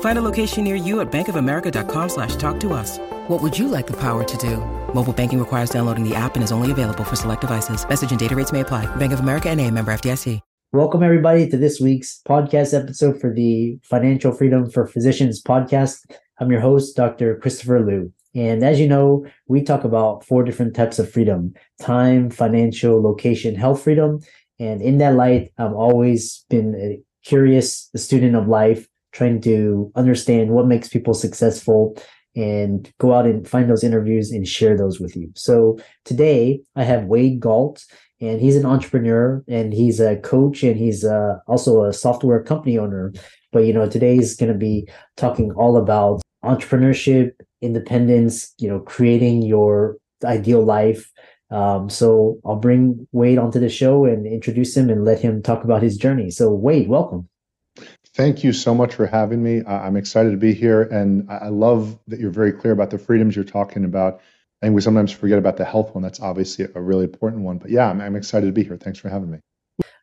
Find 0.00 0.18
a 0.18 0.22
location 0.22 0.64
near 0.64 0.74
you 0.74 0.98
at 1.00 1.12
bankofamerica.com 1.12 2.08
slash 2.08 2.34
talk 2.34 2.58
to 2.58 2.72
us. 2.72 2.98
What 3.28 3.40
would 3.40 3.56
you 3.56 3.68
like 3.68 3.86
the 3.86 4.00
power 4.00 4.24
to 4.24 4.36
do? 4.38 4.56
Mobile 4.92 5.12
banking 5.12 5.38
requires 5.38 5.70
downloading 5.70 6.02
the 6.02 6.16
app 6.16 6.34
and 6.34 6.42
is 6.42 6.50
only 6.50 6.72
available 6.72 7.04
for 7.04 7.14
select 7.14 7.42
devices. 7.42 7.88
Message 7.88 8.10
and 8.10 8.18
data 8.18 8.34
rates 8.34 8.50
may 8.50 8.60
apply. 8.60 8.86
Bank 8.96 9.12
of 9.12 9.20
America 9.20 9.48
and 9.48 9.60
a 9.60 9.70
member 9.70 9.92
FDIC. 9.92 10.40
Welcome, 10.70 11.02
everybody, 11.02 11.48
to 11.48 11.56
this 11.56 11.80
week's 11.80 12.20
podcast 12.28 12.78
episode 12.78 13.18
for 13.18 13.32
the 13.32 13.78
Financial 13.84 14.32
Freedom 14.32 14.68
for 14.70 14.86
Physicians 14.86 15.42
podcast. 15.42 16.00
I'm 16.38 16.50
your 16.50 16.60
host, 16.60 16.94
Dr. 16.94 17.38
Christopher 17.38 17.80
Loo. 17.80 18.12
And 18.34 18.62
as 18.62 18.78
you 18.78 18.86
know, 18.86 19.24
we 19.46 19.62
talk 19.62 19.84
about 19.84 20.26
four 20.26 20.44
different 20.44 20.76
types 20.76 20.98
of 20.98 21.10
freedom 21.10 21.54
time, 21.80 22.28
financial, 22.28 23.02
location, 23.02 23.54
health 23.54 23.82
freedom. 23.82 24.20
And 24.60 24.82
in 24.82 24.98
that 24.98 25.14
light, 25.14 25.52
I've 25.56 25.72
always 25.72 26.44
been 26.50 26.74
a 26.74 27.00
curious 27.26 27.88
student 27.96 28.36
of 28.36 28.46
life, 28.46 28.86
trying 29.18 29.40
to 29.40 29.90
understand 29.96 30.50
what 30.50 30.68
makes 30.68 30.88
people 30.88 31.12
successful 31.12 32.00
and 32.36 32.92
go 33.00 33.12
out 33.12 33.26
and 33.26 33.48
find 33.48 33.68
those 33.68 33.82
interviews 33.82 34.30
and 34.30 34.46
share 34.46 34.76
those 34.76 35.00
with 35.00 35.16
you. 35.16 35.28
So 35.34 35.76
today 36.04 36.60
I 36.76 36.84
have 36.84 37.06
Wade 37.06 37.40
Galt, 37.40 37.84
and 38.20 38.40
he's 38.40 38.54
an 38.54 38.64
entrepreneur 38.64 39.44
and 39.48 39.72
he's 39.72 39.98
a 39.98 40.16
coach 40.18 40.62
and 40.62 40.76
he's 40.76 41.04
uh, 41.04 41.38
also 41.48 41.84
a 41.84 41.92
software 41.92 42.42
company 42.42 42.78
owner. 42.78 43.12
But 43.50 43.64
you 43.64 43.72
know, 43.72 43.88
today 43.88 44.16
is 44.16 44.36
going 44.36 44.52
to 44.52 44.58
be 44.58 44.88
talking 45.16 45.50
all 45.52 45.76
about 45.76 46.22
entrepreneurship, 46.44 47.32
independence, 47.60 48.54
you 48.58 48.68
know, 48.68 48.80
creating 48.80 49.42
your 49.42 49.96
ideal 50.24 50.62
life. 50.62 51.10
Um, 51.50 51.88
so 51.88 52.38
I'll 52.44 52.56
bring 52.56 53.08
Wade 53.10 53.38
onto 53.38 53.58
the 53.58 53.68
show 53.68 54.04
and 54.04 54.26
introduce 54.26 54.76
him 54.76 54.90
and 54.90 55.04
let 55.04 55.20
him 55.20 55.42
talk 55.42 55.64
about 55.64 55.82
his 55.82 55.96
journey. 55.96 56.30
So 56.30 56.52
Wade, 56.52 56.88
welcome. 56.88 57.28
Thank 58.18 58.42
you 58.42 58.52
so 58.52 58.74
much 58.74 58.96
for 58.96 59.06
having 59.06 59.44
me. 59.44 59.62
I'm 59.64 59.96
excited 59.96 60.32
to 60.32 60.36
be 60.36 60.52
here, 60.52 60.82
and 60.82 61.30
I 61.30 61.50
love 61.50 61.96
that 62.08 62.18
you're 62.18 62.32
very 62.32 62.50
clear 62.50 62.72
about 62.72 62.90
the 62.90 62.98
freedoms 62.98 63.36
you're 63.36 63.44
talking 63.44 63.84
about. 63.84 64.20
And 64.60 64.74
we 64.74 64.80
sometimes 64.80 65.12
forget 65.12 65.38
about 65.38 65.56
the 65.56 65.64
health 65.64 65.94
one. 65.94 66.02
That's 66.02 66.18
obviously 66.18 66.66
a 66.74 66.80
really 66.80 67.04
important 67.04 67.44
one. 67.44 67.58
But 67.58 67.70
yeah, 67.70 67.88
I'm, 67.88 68.00
I'm 68.00 68.16
excited 68.16 68.46
to 68.46 68.52
be 68.52 68.64
here. 68.64 68.76
Thanks 68.76 68.98
for 68.98 69.08
having 69.08 69.30
me. 69.30 69.38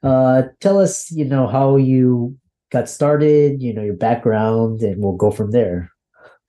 Uh, 0.02 0.44
tell 0.62 0.80
us, 0.80 1.12
you 1.12 1.26
know, 1.26 1.46
how 1.46 1.76
you 1.76 2.38
got 2.72 2.88
started, 2.88 3.62
you 3.62 3.74
know, 3.74 3.84
your 3.84 3.96
background, 3.96 4.82
and 4.82 5.04
we'll 5.04 5.18
go 5.18 5.30
from 5.30 5.52
there. 5.52 5.92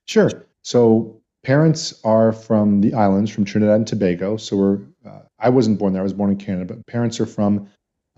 Sure. 0.05 0.47
So 0.61 1.21
parents 1.43 1.99
are 2.05 2.31
from 2.31 2.79
the 2.79 2.93
islands, 2.93 3.29
from 3.29 3.43
Trinidad 3.43 3.75
and 3.75 3.87
Tobago. 3.87 4.37
So 4.37 4.55
we're, 4.55 4.79
uh, 5.05 5.23
I 5.37 5.49
wasn't 5.49 5.79
born 5.79 5.91
there. 5.91 6.01
I 6.01 6.03
was 6.03 6.13
born 6.13 6.29
in 6.29 6.37
Canada, 6.37 6.75
but 6.75 6.87
parents 6.87 7.19
are 7.19 7.25
from, 7.25 7.69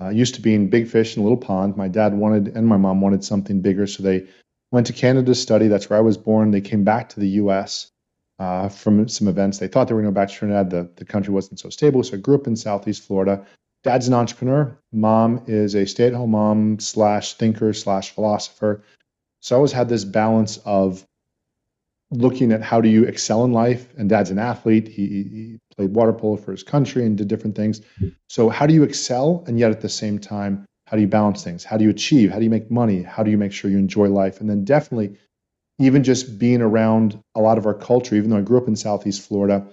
uh, 0.01 0.09
used 0.09 0.35
to 0.35 0.41
be 0.41 0.53
in 0.53 0.69
big 0.69 0.87
fish 0.87 1.15
in 1.15 1.21
a 1.21 1.23
little 1.23 1.37
pond. 1.37 1.75
My 1.75 1.87
dad 1.87 2.13
wanted, 2.13 2.49
and 2.55 2.67
my 2.67 2.77
mom 2.77 3.01
wanted 3.01 3.23
something 3.23 3.61
bigger. 3.61 3.87
So 3.87 4.03
they 4.03 4.27
went 4.71 4.87
to 4.87 4.93
Canada 4.93 5.27
to 5.27 5.35
study. 5.35 5.67
That's 5.67 5.89
where 5.89 5.99
I 5.99 6.01
was 6.01 6.17
born. 6.17 6.51
They 6.51 6.61
came 6.61 6.83
back 6.83 7.09
to 7.09 7.19
the 7.19 7.29
U.S. 7.29 7.91
Uh, 8.39 8.69
from 8.69 9.07
some 9.09 9.27
events. 9.27 9.57
They 9.57 9.67
thought 9.67 9.87
they 9.87 9.93
were 9.93 10.01
going 10.01 10.13
to 10.13 10.17
go 10.17 10.21
back 10.21 10.29
to 10.29 10.35
Trinidad. 10.35 10.69
The, 10.69 10.89
the 10.95 11.05
country 11.05 11.33
wasn't 11.33 11.59
so 11.59 11.69
stable. 11.69 12.03
So 12.03 12.15
I 12.15 12.19
grew 12.19 12.35
up 12.35 12.47
in 12.47 12.55
Southeast 12.55 13.05
Florida. 13.05 13.45
Dad's 13.83 14.07
an 14.07 14.13
entrepreneur. 14.13 14.77
Mom 14.91 15.41
is 15.47 15.75
a 15.75 15.85
stay 15.85 16.07
at 16.07 16.13
home 16.13 16.31
mom 16.31 16.79
slash 16.79 17.35
thinker 17.35 17.73
slash 17.73 18.11
philosopher. 18.11 18.83
So 19.41 19.55
I 19.55 19.57
always 19.57 19.71
had 19.71 19.89
this 19.89 20.03
balance 20.03 20.57
of 20.65 21.05
looking 22.11 22.51
at 22.51 22.61
how 22.61 22.81
do 22.81 22.89
you 22.89 23.03
excel 23.03 23.45
in 23.45 23.53
life. 23.53 23.93
And 23.97 24.09
dad's 24.09 24.31
an 24.31 24.39
athlete. 24.39 24.87
He, 24.87 25.07
he 25.07 25.59
played 25.79 25.95
water 25.95 26.11
polo 26.11 26.35
for 26.35 26.51
his 26.51 26.61
country 26.61 27.05
and 27.05 27.17
did 27.17 27.29
different 27.29 27.55
things. 27.55 27.79
So 28.27 28.49
how 28.49 28.67
do 28.67 28.73
you 28.73 28.83
excel? 28.83 29.45
And 29.47 29.57
yet 29.57 29.71
at 29.71 29.79
the 29.79 29.87
same 29.87 30.19
time, 30.19 30.65
how 30.87 30.97
do 30.97 31.01
you 31.01 31.07
balance 31.07 31.41
things? 31.41 31.63
How 31.63 31.77
do 31.77 31.85
you 31.85 31.89
achieve? 31.89 32.31
How 32.31 32.37
do 32.37 32.43
you 32.43 32.49
make 32.49 32.69
money? 32.69 33.01
How 33.01 33.23
do 33.23 33.31
you 33.31 33.37
make 33.37 33.53
sure 33.53 33.71
you 33.71 33.77
enjoy 33.77 34.09
life? 34.09 34.41
And 34.41 34.49
then 34.49 34.65
definitely 34.65 35.17
even 35.79 36.03
just 36.03 36.37
being 36.37 36.61
around 36.61 37.17
a 37.33 37.39
lot 37.39 37.57
of 37.57 37.65
our 37.65 37.73
culture, 37.73 38.15
even 38.15 38.29
though 38.29 38.39
I 38.39 38.41
grew 38.41 38.57
up 38.57 38.67
in 38.67 38.75
Southeast 38.75 39.25
Florida, 39.25 39.65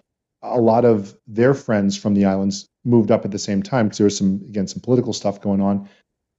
a 0.43 0.61
lot 0.61 0.85
of 0.85 1.17
their 1.27 1.55
friends 1.55 1.97
from 1.97 2.15
the 2.15 2.25
islands 2.25 2.69
moved 2.85 3.11
up 3.11 3.25
at 3.25 3.33
the 3.33 3.39
same 3.39 3.61
time 3.61 3.87
because 3.87 3.99
there 3.99 4.05
was 4.05 4.17
some, 4.17 4.41
again, 4.49 4.69
some 4.69 4.81
political 4.81 5.13
stuff 5.13 5.41
going 5.41 5.61
on. 5.61 5.89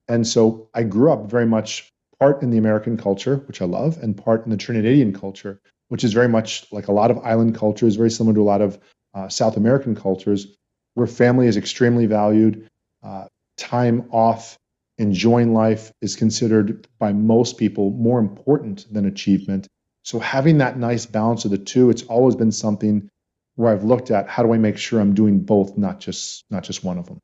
And 0.08 0.26
so 0.26 0.70
I 0.74 0.84
grew 0.84 1.12
up 1.12 1.30
very 1.30 1.46
much 1.46 1.90
part 2.22 2.42
in 2.42 2.52
the 2.52 2.58
American 2.58 2.96
culture, 2.96 3.44
which 3.48 3.62
I 3.62 3.66
love, 3.66 3.98
and 4.02 4.16
part 4.16 4.46
in 4.46 4.52
the 4.52 4.58
Trinidadian 4.58 5.14
culture, 5.14 5.60
which 5.90 6.06
is 6.06 6.14
very 6.14 6.30
much 6.30 6.72
like 6.72 6.88
a 6.88 6.94
lot 6.94 7.12
of 7.12 7.18
island 7.18 7.54
cultures, 7.56 7.98
very 7.98 8.10
similar 8.10 8.36
to 8.36 8.42
a 8.42 8.52
lot 8.54 8.62
of 8.62 8.80
uh, 9.14 9.30
South 9.30 9.58
American 9.58 9.96
cultures, 9.96 10.48
where 10.94 11.08
family 11.08 11.48
is 11.48 11.58
extremely 11.58 12.06
valued. 12.06 12.70
Uh, 13.04 13.26
time 13.58 14.08
off 14.12 14.58
enjoying 14.98 15.54
life 15.54 15.92
is 16.02 16.16
considered 16.16 16.88
by 17.00 17.14
most 17.14 17.58
people 17.58 17.92
more 17.92 18.20
important 18.20 18.92
than 18.92 19.06
achievement. 19.06 19.68
So 20.04 20.20
having 20.20 20.58
that 20.60 20.78
nice 20.78 21.06
balance 21.06 21.46
of 21.46 21.52
the 21.52 21.58
two, 21.58 21.90
it's 21.90 22.04
always 22.04 22.36
been 22.36 22.52
something 22.52 23.10
where 23.56 23.74
I've 23.74 23.84
looked 23.84 24.12
at 24.12 24.30
how 24.30 24.44
do 24.44 24.54
I 24.54 24.58
make 24.58 24.78
sure 24.78 25.00
I'm 25.00 25.14
doing 25.14 25.40
both, 25.40 25.78
not 25.78 26.00
just 26.00 26.46
not 26.50 26.64
just 26.64 26.84
one 26.84 26.98
of 26.98 27.08
them. 27.08 27.20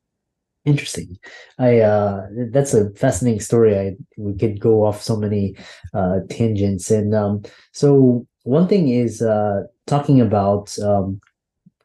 Interesting. 0.66 1.18
I 1.60 1.80
uh 1.80 2.28
that's 2.52 2.74
a 2.74 2.90
fascinating 2.92 3.42
story. 3.42 3.78
I 3.78 3.96
we 4.18 4.34
could 4.36 4.60
go 4.60 4.86
off 4.86 5.02
so 5.02 5.16
many 5.16 5.56
uh 5.94 6.20
tangents. 6.30 6.90
And 6.92 7.14
um 7.14 7.44
so 7.72 8.26
one 8.44 8.68
thing 8.68 8.90
is 8.90 9.22
uh 9.22 9.64
talking 9.88 10.22
about 10.22 10.78
um 10.80 11.20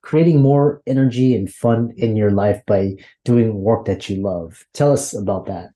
creating 0.08 0.40
more 0.40 0.80
energy 0.86 1.36
and 1.36 1.52
fun 1.52 1.92
in 1.98 2.16
your 2.16 2.30
life 2.30 2.62
by 2.66 2.94
doing 3.26 3.60
work 3.60 3.84
that 3.84 4.08
you 4.08 4.16
love. 4.16 4.64
Tell 4.72 4.90
us 4.90 5.14
about 5.14 5.44
that. 5.44 5.68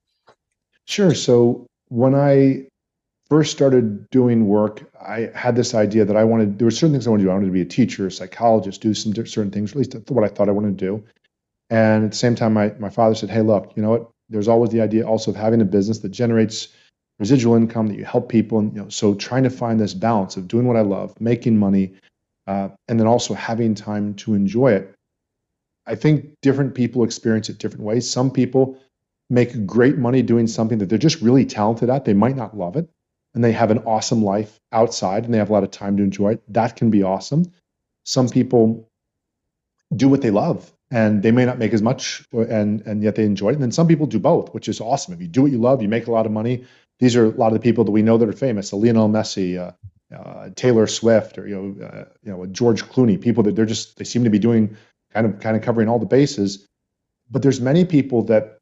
Sure. 0.87 1.15
So 1.15 1.66
when 1.88 2.15
I 2.15 2.65
first 3.28 3.53
started 3.53 4.09
doing 4.09 4.47
work, 4.47 4.91
I 5.06 5.28
had 5.34 5.54
this 5.54 5.75
idea 5.75 6.06
that 6.06 6.16
I 6.16 6.25
wanted, 6.25 6.59
there 6.59 6.65
were 6.65 6.70
certain 6.70 6.93
things 6.93 7.06
I 7.06 7.10
wanted 7.10 7.25
to 7.25 7.26
do. 7.26 7.31
I 7.31 7.34
wanted 7.34 7.47
to 7.48 7.53
be 7.53 7.60
a 7.60 7.66
teacher, 7.66 8.06
a 8.06 8.10
psychologist, 8.10 8.81
do 8.81 8.94
some 8.94 9.12
certain 9.12 9.50
things, 9.50 9.72
at 9.72 9.76
least 9.76 9.97
what 10.09 10.25
I 10.25 10.28
thought 10.28 10.49
I 10.49 10.53
wanted 10.53 10.78
to 10.78 10.87
do. 10.87 11.04
And 11.69 12.06
at 12.06 12.12
the 12.12 12.16
same 12.16 12.34
time, 12.34 12.54
my, 12.54 12.72
my 12.78 12.88
father 12.88 13.14
said, 13.14 13.28
Hey, 13.28 13.43
look, 13.43 13.75
you 13.76 13.82
know 13.82 13.91
what? 13.91 14.10
There's 14.31 14.49
always 14.49 14.70
the 14.70 14.81
idea 14.81 15.06
also 15.06 15.31
of 15.31 15.37
having 15.37 15.60
a 15.60 15.66
business 15.66 15.99
that 15.99 16.09
generates 16.09 16.69
residual 17.19 17.54
income, 17.54 17.88
that 17.88 17.99
you 17.99 18.06
help 18.06 18.31
people. 18.31 18.60
And, 18.60 18.75
you 18.75 18.81
know, 18.81 18.88
so 18.88 19.14
trying 19.14 19.43
to 19.43 19.50
find 19.50 19.78
this 19.78 19.93
balance 19.93 20.38
of 20.38 20.49
doing 20.49 20.67
what 20.67 20.78
I 20.78 20.81
love, 20.81 21.20
making 21.20 21.58
money, 21.58 21.93
uh, 22.46 22.68
and 22.88 22.98
then 22.98 23.06
also 23.06 23.34
having 23.34 23.74
time 23.74 24.14
to 24.14 24.34
enjoy 24.34 24.72
it. 24.72 24.94
I 25.86 25.94
think 25.94 26.34
different 26.42 26.74
people 26.74 27.04
experience 27.04 27.48
it 27.48 27.58
different 27.58 27.84
ways. 27.84 28.08
Some 28.08 28.30
people 28.30 28.78
make 29.30 29.66
great 29.66 29.98
money 29.98 30.22
doing 30.22 30.46
something 30.46 30.78
that 30.78 30.88
they're 30.88 30.98
just 30.98 31.20
really 31.20 31.44
talented 31.44 31.90
at. 31.90 32.04
They 32.04 32.14
might 32.14 32.36
not 32.36 32.56
love 32.56 32.76
it, 32.76 32.88
and 33.34 33.42
they 33.42 33.52
have 33.52 33.70
an 33.70 33.78
awesome 33.78 34.24
life 34.24 34.60
outside 34.72 35.24
and 35.24 35.32
they 35.32 35.38
have 35.38 35.50
a 35.50 35.52
lot 35.52 35.64
of 35.64 35.70
time 35.70 35.96
to 35.96 36.02
enjoy 36.02 36.32
it. 36.32 36.42
That 36.52 36.76
can 36.76 36.90
be 36.90 37.02
awesome. 37.02 37.50
Some 38.04 38.28
people 38.28 38.88
do 39.94 40.08
what 40.08 40.22
they 40.22 40.30
love 40.30 40.72
and 40.90 41.22
they 41.22 41.30
may 41.30 41.44
not 41.44 41.58
make 41.58 41.72
as 41.72 41.82
much 41.82 42.26
and 42.32 42.82
and 42.82 43.02
yet 43.02 43.14
they 43.14 43.24
enjoy 43.24 43.50
it. 43.50 43.54
And 43.54 43.62
then 43.62 43.72
some 43.72 43.88
people 43.88 44.06
do 44.06 44.18
both, 44.18 44.52
which 44.54 44.68
is 44.68 44.80
awesome. 44.80 45.14
If 45.14 45.20
you 45.20 45.28
do 45.28 45.42
what 45.42 45.52
you 45.52 45.58
love, 45.58 45.82
you 45.82 45.88
make 45.88 46.06
a 46.06 46.12
lot 46.12 46.26
of 46.26 46.32
money. 46.32 46.64
These 46.98 47.16
are 47.16 47.26
a 47.26 47.30
lot 47.30 47.48
of 47.48 47.54
the 47.54 47.60
people 47.60 47.84
that 47.84 47.90
we 47.90 48.02
know 48.02 48.18
that 48.18 48.28
are 48.28 48.32
famous: 48.32 48.72
uh, 48.72 48.76
Lionel 48.76 49.08
Messi, 49.08 49.58
uh, 49.58 49.72
uh, 50.12 50.50
Taylor 50.56 50.87
Swift, 50.87 51.38
or 51.38 51.47
you 51.47 51.55
know, 51.55 51.87
uh, 51.87 52.05
you 52.23 52.32
know, 52.32 52.47
George 52.47 52.85
Clooney. 52.85 53.20
People 53.20 53.43
that 53.44 53.56
they're 53.56 53.67
just 53.67 53.97
they 53.97 54.05
seem 54.05 54.25
to 54.25 54.31
be 54.31 54.38
doing 54.38 54.76
kind 55.12 55.26
of 55.26 55.41
kind 55.41 55.56
of 55.56 55.62
covering 55.62 55.88
all 55.88 55.99
the 55.99 56.06
bases. 56.06 56.67
But 57.31 57.43
there's 57.43 57.61
many 57.61 57.85
people 57.85 58.23
that 58.25 58.59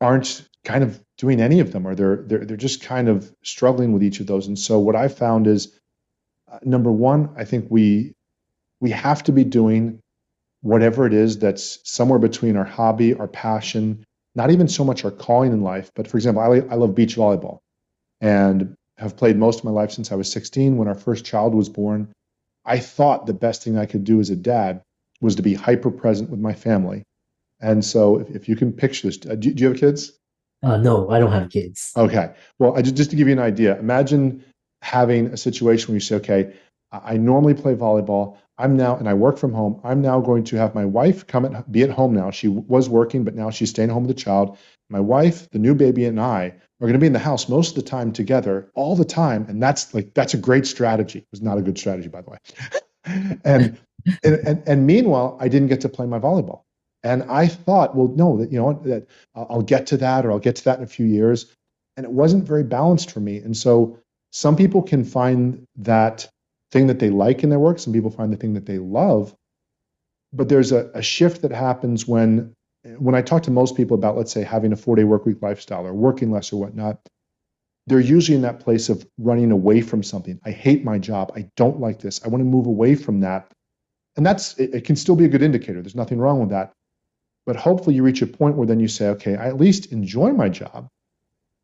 aren't 0.00 0.46
kind 0.64 0.84
of 0.84 1.02
doing 1.16 1.40
any 1.40 1.60
of 1.60 1.72
them 1.72 1.86
or 1.86 1.94
they're 1.94 2.16
they're 2.26 2.44
they're 2.44 2.56
just 2.56 2.82
kind 2.82 3.08
of 3.08 3.34
struggling 3.42 3.92
with 3.92 4.02
each 4.02 4.20
of 4.20 4.26
those 4.26 4.46
and 4.46 4.58
so 4.58 4.78
what 4.78 4.94
i 4.94 5.08
found 5.08 5.46
is 5.46 5.78
uh, 6.52 6.58
number 6.64 6.92
one 6.92 7.30
i 7.36 7.44
think 7.44 7.66
we 7.70 8.12
we 8.80 8.90
have 8.90 9.22
to 9.22 9.32
be 9.32 9.44
doing 9.44 10.00
whatever 10.62 11.06
it 11.06 11.14
is 11.14 11.38
that's 11.38 11.78
somewhere 11.84 12.18
between 12.18 12.56
our 12.56 12.64
hobby, 12.64 13.14
our 13.14 13.28
passion, 13.28 14.04
not 14.34 14.50
even 14.50 14.68
so 14.68 14.84
much 14.84 15.04
our 15.04 15.10
calling 15.10 15.52
in 15.52 15.62
life. 15.62 15.90
But 15.94 16.06
for 16.06 16.16
example, 16.16 16.42
I, 16.42 16.58
I 16.72 16.76
love 16.76 16.94
beach 16.94 17.16
volleyball 17.16 17.60
and 18.20 18.74
have 19.00 19.16
played 19.16 19.36
most 19.36 19.60
of 19.60 19.64
my 19.64 19.70
life 19.70 19.90
since 19.90 20.12
I 20.12 20.14
was 20.14 20.30
16. 20.30 20.76
When 20.76 20.86
our 20.86 20.94
first 20.94 21.24
child 21.24 21.54
was 21.54 21.68
born, 21.68 22.12
I 22.64 22.78
thought 22.78 23.26
the 23.26 23.32
best 23.34 23.64
thing 23.64 23.78
I 23.78 23.86
could 23.86 24.04
do 24.04 24.20
as 24.20 24.30
a 24.30 24.36
dad 24.36 24.82
was 25.20 25.34
to 25.36 25.42
be 25.42 25.54
hyper 25.54 25.90
present 25.90 26.30
with 26.30 26.40
my 26.40 26.52
family. 26.52 27.02
And 27.60 27.84
so, 27.84 28.20
if, 28.20 28.30
if 28.30 28.48
you 28.48 28.56
can 28.56 28.72
picture 28.72 29.08
this, 29.08 29.16
do, 29.16 29.36
do 29.36 29.62
you 29.62 29.68
have 29.68 29.78
kids? 29.78 30.12
Uh, 30.62 30.76
no, 30.76 31.08
I 31.10 31.18
don't 31.18 31.32
have 31.32 31.50
kids. 31.50 31.92
Okay. 31.96 32.34
Well, 32.58 32.76
I, 32.76 32.82
just 32.82 33.10
to 33.10 33.16
give 33.16 33.26
you 33.26 33.32
an 33.32 33.38
idea, 33.38 33.78
imagine 33.78 34.44
having 34.82 35.26
a 35.26 35.36
situation 35.36 35.88
where 35.88 35.96
you 35.96 36.00
say, 36.00 36.16
okay, 36.16 36.52
I 36.92 37.16
normally 37.16 37.54
play 37.54 37.74
volleyball. 37.74 38.36
I'm 38.58 38.76
now, 38.76 38.96
and 38.96 39.08
I 39.08 39.14
work 39.14 39.38
from 39.38 39.54
home. 39.54 39.80
I'm 39.84 40.02
now 40.02 40.20
going 40.20 40.44
to 40.44 40.56
have 40.56 40.74
my 40.74 40.84
wife 40.84 41.26
come 41.26 41.46
at, 41.46 41.72
be 41.72 41.82
at 41.82 41.90
home 41.90 42.14
now. 42.14 42.30
She 42.30 42.48
was 42.48 42.88
working, 42.88 43.24
but 43.24 43.34
now 43.34 43.50
she's 43.50 43.70
staying 43.70 43.88
home 43.88 44.06
with 44.06 44.14
the 44.14 44.22
child. 44.22 44.58
My 44.90 45.00
wife, 45.00 45.48
the 45.50 45.58
new 45.58 45.74
baby, 45.74 46.04
and 46.04 46.20
I 46.20 46.46
are 46.80 46.86
going 46.86 46.94
to 46.94 46.98
be 46.98 47.06
in 47.06 47.12
the 47.12 47.18
house 47.18 47.48
most 47.48 47.70
of 47.70 47.84
the 47.84 47.88
time 47.88 48.12
together, 48.12 48.70
all 48.74 48.96
the 48.96 49.04
time. 49.04 49.46
And 49.48 49.62
that's 49.62 49.94
like 49.94 50.12
that's 50.14 50.34
a 50.34 50.38
great 50.38 50.66
strategy. 50.66 51.20
It 51.20 51.28
was 51.30 51.42
not 51.42 51.58
a 51.58 51.62
good 51.62 51.78
strategy, 51.78 52.08
by 52.08 52.22
the 52.22 52.30
way. 52.30 52.38
and, 53.44 53.78
and 54.24 54.34
and 54.46 54.62
and 54.66 54.86
meanwhile, 54.86 55.36
I 55.40 55.48
didn't 55.48 55.68
get 55.68 55.80
to 55.82 55.88
play 55.88 56.06
my 56.06 56.18
volleyball. 56.18 56.62
And 57.02 57.22
I 57.24 57.46
thought, 57.46 57.96
well, 57.96 58.08
no, 58.08 58.36
that 58.38 58.52
you 58.52 58.58
know 58.58 58.72
that 58.84 59.06
I'll 59.34 59.62
get 59.62 59.86
to 59.88 59.96
that, 59.98 60.26
or 60.26 60.32
I'll 60.32 60.38
get 60.38 60.56
to 60.56 60.64
that 60.64 60.78
in 60.78 60.84
a 60.84 60.88
few 60.88 61.06
years. 61.06 61.46
And 61.96 62.04
it 62.04 62.12
wasn't 62.12 62.44
very 62.44 62.64
balanced 62.64 63.10
for 63.10 63.20
me. 63.20 63.38
And 63.38 63.56
so 63.56 63.98
some 64.32 64.56
people 64.56 64.82
can 64.82 65.04
find 65.04 65.66
that 65.76 66.28
thing 66.70 66.86
that 66.86 66.98
they 66.98 67.10
like 67.10 67.42
in 67.42 67.50
their 67.50 67.58
work. 67.58 67.78
Some 67.78 67.92
people 67.92 68.10
find 68.10 68.32
the 68.32 68.36
thing 68.36 68.54
that 68.54 68.66
they 68.66 68.78
love. 68.78 69.34
But 70.32 70.48
there's 70.48 70.72
a, 70.72 70.90
a 70.94 71.02
shift 71.02 71.42
that 71.42 71.50
happens 71.50 72.06
when 72.06 72.54
when 72.82 73.14
I 73.14 73.22
talk 73.22 73.42
to 73.44 73.50
most 73.50 73.76
people 73.76 73.94
about, 73.94 74.16
let's 74.16 74.32
say, 74.32 74.42
having 74.42 74.72
a 74.72 74.76
four 74.76 74.96
day 74.96 75.04
work 75.04 75.26
week 75.26 75.42
lifestyle 75.42 75.86
or 75.86 75.92
working 75.92 76.30
less 76.30 76.52
or 76.52 76.60
whatnot, 76.60 76.98
they're 77.86 78.00
usually 78.00 78.36
in 78.36 78.42
that 78.42 78.60
place 78.60 78.88
of 78.88 79.06
running 79.18 79.50
away 79.50 79.80
from 79.80 80.02
something. 80.02 80.38
I 80.44 80.50
hate 80.50 80.84
my 80.84 80.98
job. 80.98 81.32
I 81.34 81.50
don't 81.56 81.80
like 81.80 82.00
this. 82.00 82.24
I 82.24 82.28
want 82.28 82.40
to 82.40 82.46
move 82.46 82.66
away 82.66 82.94
from 82.94 83.20
that. 83.20 83.52
And 84.16 84.24
that's 84.24 84.56
it, 84.58 84.74
it 84.74 84.84
can 84.84 84.96
still 84.96 85.16
be 85.16 85.24
a 85.24 85.28
good 85.28 85.42
indicator. 85.42 85.80
There's 85.80 85.94
nothing 85.94 86.18
wrong 86.18 86.40
with 86.40 86.50
that. 86.50 86.72
But 87.46 87.56
hopefully 87.56 87.96
you 87.96 88.02
reach 88.02 88.22
a 88.22 88.26
point 88.26 88.56
where 88.56 88.66
then 88.66 88.80
you 88.80 88.88
say, 88.88 89.08
okay, 89.08 89.36
I 89.36 89.48
at 89.48 89.56
least 89.56 89.92
enjoy 89.92 90.32
my 90.32 90.48
job 90.48 90.88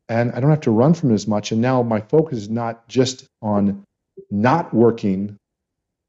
and 0.09 0.31
I 0.31 0.39
don't 0.39 0.49
have 0.49 0.61
to 0.61 0.71
run 0.71 0.93
from 0.93 1.11
it 1.11 1.15
as 1.15 1.27
much. 1.27 1.51
And 1.51 1.61
now 1.61 1.83
my 1.83 2.01
focus 2.01 2.39
is 2.39 2.49
not 2.49 2.87
just 2.87 3.27
on 3.41 3.83
not 4.31 4.73
working. 4.73 5.37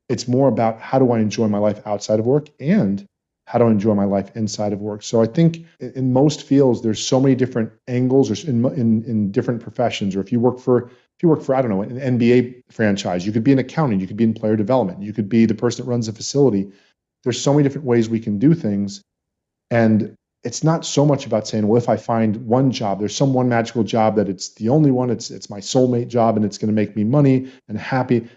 It's 0.09 0.27
more 0.27 0.49
about 0.49 0.81
how 0.81 0.99
do 0.99 1.13
I 1.13 1.19
enjoy 1.21 1.49
my 1.49 1.59
life 1.59 1.87
outside 1.87 2.19
of 2.19 2.27
work 2.27 2.49
and 2.59 3.07
how 3.49 3.59
to 3.59 3.65
enjoy 3.65 3.95
my 3.95 4.05
life 4.05 4.31
inside 4.37 4.75
of 4.75 4.81
work. 4.83 5.03
So 5.03 5.23
I 5.23 5.27
think 5.27 5.65
in 5.81 6.13
most 6.13 6.43
fields, 6.43 6.83
there's 6.83 7.05
so 7.05 7.19
many 7.19 7.35
different 7.35 7.73
angles 7.89 8.31
or 8.31 8.47
in, 8.47 8.63
in, 8.75 9.03
in 9.05 9.33
different 9.33 9.63
professions. 9.63 10.15
Or 10.15 10.21
if 10.21 10.31
you 10.31 10.39
work 10.39 10.59
for, 10.59 10.85
if 10.89 11.23
you 11.23 11.31
work 11.31 11.43
for, 11.43 11.55
I 11.55 11.63
don't 11.63 11.71
know, 11.71 11.81
an 11.81 12.19
NBA 12.19 12.65
franchise, 12.71 13.25
you 13.25 13.33
could 13.33 13.45
be 13.45 13.53
an 13.53 13.59
accountant, 13.59 14.03
you 14.03 14.07
could 14.07 14.19
be 14.19 14.25
in 14.25 14.35
player 14.35 14.55
development, 14.55 15.03
you 15.03 15.15
could 15.15 15.31
be 15.31 15.47
the 15.47 15.55
person 15.55 15.83
that 15.83 15.91
runs 15.91 16.09
a 16.09 16.13
facility. 16.13 16.71
There's 17.25 17.41
so 17.41 17.55
many 17.55 17.63
different 17.63 17.87
ways 17.87 18.11
we 18.11 18.21
can 18.21 18.39
do 18.39 18.53
things. 18.53 19.01
And 19.71 20.15
it's 20.45 20.63
not 20.63 20.85
so 20.85 21.07
much 21.07 21.25
about 21.25 21.49
saying, 21.49 21.67
well, 21.67 21.81
if 21.81 21.89
I 21.89 21.97
find 21.97 22.37
one 22.47 22.71
job, 22.71 22.99
there's 22.99 23.17
some 23.17 23.33
one 23.33 23.49
magical 23.49 23.83
job 23.83 24.17
that 24.17 24.29
it's 24.29 24.51
the 24.51 24.69
only 24.69 24.91
one, 24.91 25.09
it's 25.09 25.31
it's 25.31 25.49
my 25.49 25.59
soulmate 25.61 26.09
job 26.09 26.37
and 26.37 26.45
it's 26.45 26.59
going 26.59 26.69
to 26.69 26.75
make 26.75 26.95
me 26.95 27.03
money 27.03 27.51
and 27.67 27.79
happy. 27.79 28.29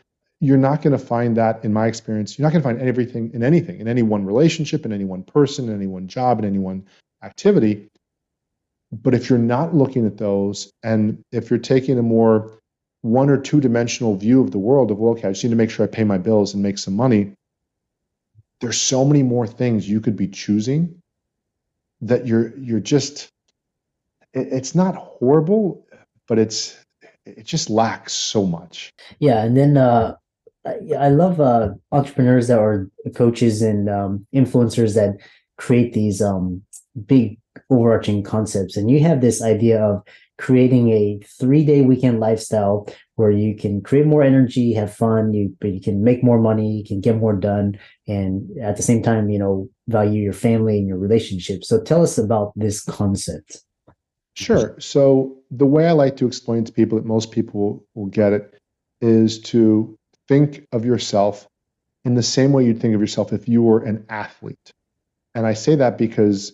You're 0.42 0.58
not 0.58 0.82
going 0.82 0.92
to 0.92 1.04
find 1.04 1.38
that 1.38 1.64
in 1.64 1.72
my 1.72 1.88
experience. 1.88 2.38
You're 2.38 2.46
not 2.46 2.52
going 2.52 2.64
to 2.64 2.68
find 2.68 2.82
everything 2.82 3.32
in 3.34 3.44
anything, 3.44 3.80
in 3.80 3.88
any 3.88 4.02
one 4.02 4.26
relationship, 4.26 4.86
in 4.86 4.92
any 4.92 5.06
one 5.06 5.24
person, 5.24 5.70
in 5.70 5.76
any 5.76 5.88
one 5.88 6.08
job, 6.08 6.40
in 6.40 6.46
any 6.46 6.60
one 6.60 6.86
activity. 7.24 7.88
But 8.92 9.14
if 9.14 9.30
you're 9.30 9.40
not 9.40 9.74
looking 9.74 10.06
at 10.06 10.18
those, 10.18 10.72
and 10.84 11.24
if 11.32 11.50
you're 11.50 11.60
taking 11.60 11.98
a 11.98 12.04
more 12.04 12.60
one 13.04 13.30
or 13.30 13.38
two 13.38 13.62
dimensional 13.62 14.18
view 14.18 14.42
of 14.42 14.52
the 14.52 14.60
world 14.60 14.92
of, 14.92 14.98
well, 14.98 15.14
okay, 15.14 15.30
I 15.30 15.32
just 15.32 15.44
need 15.44 15.52
to 15.52 15.56
make 15.56 15.70
sure 15.70 15.86
I 15.86 15.90
pay 15.90 16.04
my 16.04 16.18
bills 16.18 16.54
and 16.54 16.62
make 16.62 16.78
some 16.78 16.96
money. 16.96 17.34
There's 18.60 18.82
so 18.82 19.06
many 19.06 19.24
more 19.24 19.48
things 19.48 19.88
you 19.88 20.02
could 20.02 20.18
be 20.18 20.28
choosing 20.28 21.02
that 22.02 22.28
you're 22.28 22.58
you're 22.58 22.80
just 22.80 23.30
it, 24.34 24.48
it's 24.52 24.76
not 24.76 24.96
horrible 24.96 25.86
but 26.28 26.40
it's 26.40 26.78
it 27.26 27.46
just 27.46 27.70
lacks 27.70 28.14
so 28.14 28.46
much 28.46 28.92
yeah 29.20 29.44
and 29.44 29.56
then 29.56 29.78
uh 29.78 30.16
I 30.66 31.10
love 31.10 31.42
uh, 31.42 31.69
entrepreneurs 31.92 32.48
that 32.48 32.60
are 32.60 32.90
coaches 33.16 33.62
and 33.62 33.90
um, 33.90 34.28
influencers 34.34 34.94
that 34.96 35.18
create 35.58 35.94
these 35.94 36.22
um, 36.22 36.62
big 37.06 37.40
overarching 37.69 38.24
concepts. 38.24 38.78
And 38.78 38.90
you 38.90 39.00
have 39.02 39.22
this 39.22 39.42
idea 39.42 39.84
of 39.84 40.04
creating 40.38 40.90
a 40.90 41.19
three 41.40 41.63
day 41.63 41.81
weekend 41.81 42.19
lifestyle 42.19 42.88
where 43.16 43.31
you 43.31 43.56
can 43.56 43.81
create 43.81 44.06
more 44.06 44.24
energy, 44.24 44.74
have 44.74 44.94
fun, 44.94 45.34
you 45.34 45.56
you 45.63 45.80
can 45.80 46.04
make 46.04 46.24
more 46.24 46.40
money, 46.40 46.78
you 46.78 46.84
can 46.84 47.00
get 47.00 47.18
more 47.18 47.36
done, 47.36 47.78
and 48.07 48.50
at 48.60 48.78
the 48.78 48.84
same 48.84 49.04
time, 49.04 49.30
you 49.30 49.40
know, 49.40 49.69
value 49.88 50.22
your 50.22 50.34
family 50.34 50.80
and 50.80 50.88
your 50.88 50.98
relationship. 50.98 51.64
So 51.64 51.81
tell 51.81 52.02
us 52.02 52.18
about 52.18 52.54
this 52.56 52.84
concept. 52.84 53.62
Sure. 54.36 54.75
So 54.80 55.38
the 55.52 55.66
way 55.66 55.88
I 55.88 55.92
like 55.92 56.16
to 56.18 56.25
explain 56.25 56.64
to 56.66 56.72
people 56.72 56.98
that 56.98 57.06
most 57.06 57.31
people 57.31 57.86
will 57.94 58.07
get 58.07 58.34
it 58.34 58.54
is 59.02 59.40
to 59.42 59.98
think 60.31 60.66
of 60.72 60.86
yourself 60.86 61.45
in 62.06 62.16
the 62.16 62.24
same 62.24 62.54
way 62.54 62.63
you'd 62.63 62.80
think 62.80 62.95
of 62.95 63.01
yourself 63.01 63.33
if 63.33 63.50
you 63.50 63.62
were 63.62 63.83
an 63.83 64.06
athlete. 64.07 64.72
And 65.36 65.45
I 65.45 65.51
say 65.51 65.75
that 65.75 65.98
because 65.98 66.54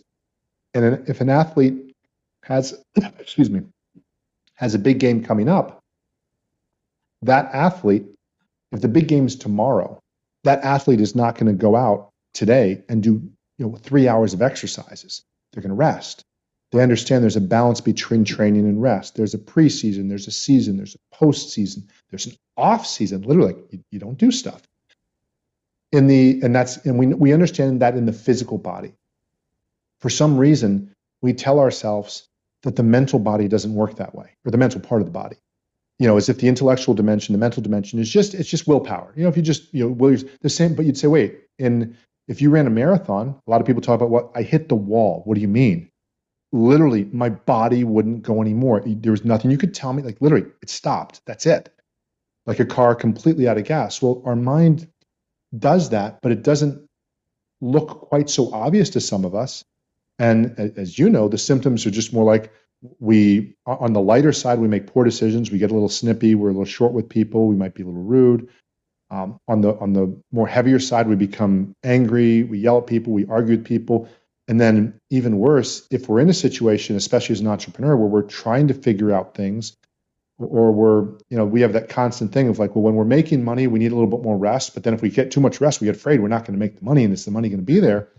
and 0.73 1.07
if 1.07 1.21
an 1.21 1.29
athlete 1.29 1.93
has 2.41 2.83
excuse 3.19 3.51
me 3.51 3.61
has 4.55 4.73
a 4.73 4.79
big 4.79 4.97
game 4.97 5.23
coming 5.23 5.47
up, 5.47 5.79
that 7.21 7.53
athlete, 7.53 8.07
if 8.71 8.81
the 8.81 8.87
big 8.87 9.07
game 9.07 9.27
is 9.27 9.35
tomorrow, 9.35 9.99
that 10.43 10.63
athlete 10.63 10.99
is 10.99 11.13
not 11.13 11.35
going 11.35 11.45
to 11.45 11.53
go 11.53 11.75
out 11.75 12.09
today 12.33 12.81
and 12.89 13.03
do 13.03 13.29
you 13.59 13.67
know 13.67 13.75
three 13.75 14.07
hours 14.07 14.33
of 14.33 14.41
exercises. 14.41 15.21
They're 15.53 15.61
going 15.61 15.69
to 15.69 15.75
rest. 15.75 16.23
They 16.71 16.83
understand 16.83 17.23
there's 17.23 17.37
a 17.37 17.41
balance 17.41 17.79
between 17.79 18.25
training 18.25 18.65
and 18.65 18.81
rest. 18.81 19.15
There's 19.15 19.33
a 19.33 19.37
preseason, 19.37 20.09
there's 20.09 20.27
a 20.27 20.31
season, 20.31 20.75
there's 20.75 20.95
a 20.95 21.15
postseason, 21.15 21.87
there's 22.09 22.25
an 22.25 22.33
off 22.57 22.85
season. 22.85 23.21
Literally, 23.21 23.55
you, 23.71 23.79
you 23.91 23.99
don't 23.99 24.17
do 24.17 24.31
stuff. 24.31 24.61
In 25.93 26.07
the 26.07 26.41
and 26.43 26.53
that's 26.53 26.77
and 26.85 26.99
we 26.99 27.07
we 27.07 27.31
understand 27.31 27.81
that 27.81 27.95
in 27.95 28.05
the 28.05 28.13
physical 28.13 28.57
body. 28.57 28.93
For 30.01 30.09
some 30.09 30.37
reason, 30.37 30.91
we 31.21 31.33
tell 31.33 31.59
ourselves 31.59 32.27
that 32.63 32.75
the 32.75 32.83
mental 32.83 33.19
body 33.19 33.47
doesn't 33.47 33.73
work 33.73 33.95
that 33.95 34.13
way, 34.13 34.35
or 34.45 34.51
the 34.51 34.57
mental 34.57 34.81
part 34.81 35.01
of 35.01 35.07
the 35.07 35.11
body. 35.11 35.37
You 35.99 36.07
know, 36.07 36.17
as 36.17 36.27
if 36.27 36.39
the 36.39 36.49
intellectual 36.49 36.93
dimension, 36.93 37.33
the 37.33 37.39
mental 37.39 37.63
dimension 37.63 37.99
is 37.99 38.09
just 38.09 38.33
it's 38.33 38.49
just 38.49 38.67
willpower. 38.67 39.13
You 39.15 39.23
know, 39.23 39.29
if 39.29 39.37
you 39.37 39.43
just 39.43 39.73
you 39.73 39.85
know 39.85 39.91
will 39.91 40.17
the 40.41 40.49
same, 40.49 40.75
but 40.75 40.85
you'd 40.85 40.97
say, 40.97 41.07
wait, 41.07 41.39
in 41.57 41.95
if 42.27 42.41
you 42.41 42.49
ran 42.49 42.67
a 42.67 42.69
marathon, 42.69 43.39
a 43.47 43.49
lot 43.49 43.61
of 43.61 43.67
people 43.67 43.81
talk 43.81 43.95
about 43.95 44.09
what 44.09 44.31
I 44.35 44.41
hit 44.41 44.67
the 44.67 44.75
wall. 44.75 45.21
What 45.23 45.35
do 45.35 45.41
you 45.41 45.47
mean? 45.47 45.86
Literally, 46.51 47.05
my 47.11 47.29
body 47.29 47.83
wouldn't 47.83 48.23
go 48.23 48.41
anymore. 48.41 48.81
There 48.85 49.11
was 49.11 49.25
nothing 49.25 49.51
you 49.51 49.57
could 49.57 49.73
tell 49.73 49.93
me. 49.93 50.03
Like 50.03 50.21
literally, 50.21 50.47
it 50.61 50.69
stopped. 50.69 51.21
That's 51.25 51.45
it. 51.45 51.69
Like 52.45 52.59
a 52.59 52.65
car 52.65 52.95
completely 52.95 53.47
out 53.47 53.57
of 53.57 53.65
gas. 53.65 54.01
Well, 54.01 54.21
our 54.25 54.35
mind 54.35 54.87
does 55.57 55.89
that, 55.89 56.21
but 56.21 56.31
it 56.31 56.43
doesn't 56.43 56.87
look 57.61 58.09
quite 58.09 58.29
so 58.29 58.53
obvious 58.53 58.89
to 58.91 59.01
some 59.01 59.25
of 59.25 59.35
us. 59.35 59.63
And 60.19 60.57
as 60.77 60.97
you 60.97 61.09
know, 61.09 61.27
the 61.27 61.37
symptoms 61.37 61.85
are 61.85 61.91
just 61.91 62.13
more 62.13 62.23
like 62.23 62.51
we, 62.99 63.55
on 63.65 63.93
the 63.93 64.01
lighter 64.01 64.31
side, 64.31 64.59
we 64.59 64.67
make 64.67 64.87
poor 64.87 65.03
decisions. 65.03 65.51
We 65.51 65.57
get 65.57 65.71
a 65.71 65.73
little 65.73 65.89
snippy. 65.89 66.35
We're 66.35 66.49
a 66.49 66.51
little 66.51 66.65
short 66.65 66.93
with 66.93 67.09
people. 67.09 67.47
We 67.47 67.55
might 67.55 67.73
be 67.73 67.83
a 67.83 67.85
little 67.85 68.03
rude. 68.03 68.49
Um, 69.09 69.39
on 69.47 69.61
the 69.61 69.77
on 69.79 69.93
the 69.93 70.21
more 70.31 70.47
heavier 70.47 70.79
side, 70.79 71.07
we 71.07 71.15
become 71.15 71.75
angry. 71.83 72.43
We 72.43 72.59
yell 72.59 72.79
at 72.79 72.87
people. 72.87 73.13
We 73.13 73.25
argue 73.27 73.55
with 73.55 73.65
people. 73.65 74.09
And 74.47 74.61
then 74.61 74.99
even 75.09 75.39
worse, 75.39 75.85
if 75.91 76.07
we're 76.07 76.19
in 76.19 76.29
a 76.29 76.33
situation, 76.33 76.95
especially 76.95 77.33
as 77.33 77.41
an 77.41 77.47
entrepreneur, 77.47 77.97
where 77.97 78.07
we're 78.07 78.21
trying 78.21 78.67
to 78.69 78.73
figure 78.73 79.11
out 79.11 79.35
things, 79.35 79.75
or 80.39 80.71
we're 80.71 81.03
you 81.29 81.37
know 81.37 81.45
we 81.45 81.61
have 81.61 81.73
that 81.73 81.89
constant 81.89 82.31
thing 82.31 82.47
of 82.47 82.59
like, 82.59 82.75
well, 82.75 82.83
when 82.83 82.95
we're 82.95 83.05
making 83.05 83.43
money, 83.43 83.67
we 83.67 83.79
need 83.79 83.91
a 83.91 83.95
little 83.95 84.09
bit 84.09 84.21
more 84.21 84.37
rest. 84.37 84.73
But 84.73 84.83
then 84.83 84.93
if 84.93 85.01
we 85.01 85.09
get 85.09 85.31
too 85.31 85.41
much 85.41 85.59
rest, 85.59 85.81
we 85.81 85.85
get 85.85 85.95
afraid 85.95 86.21
we're 86.21 86.27
not 86.27 86.45
going 86.45 86.53
to 86.53 86.59
make 86.59 86.79
the 86.79 86.85
money, 86.85 87.03
and 87.03 87.13
is 87.13 87.25
the 87.25 87.31
money 87.31 87.49
going 87.49 87.59
to 87.59 87.65
be 87.65 87.79
there? 87.79 88.09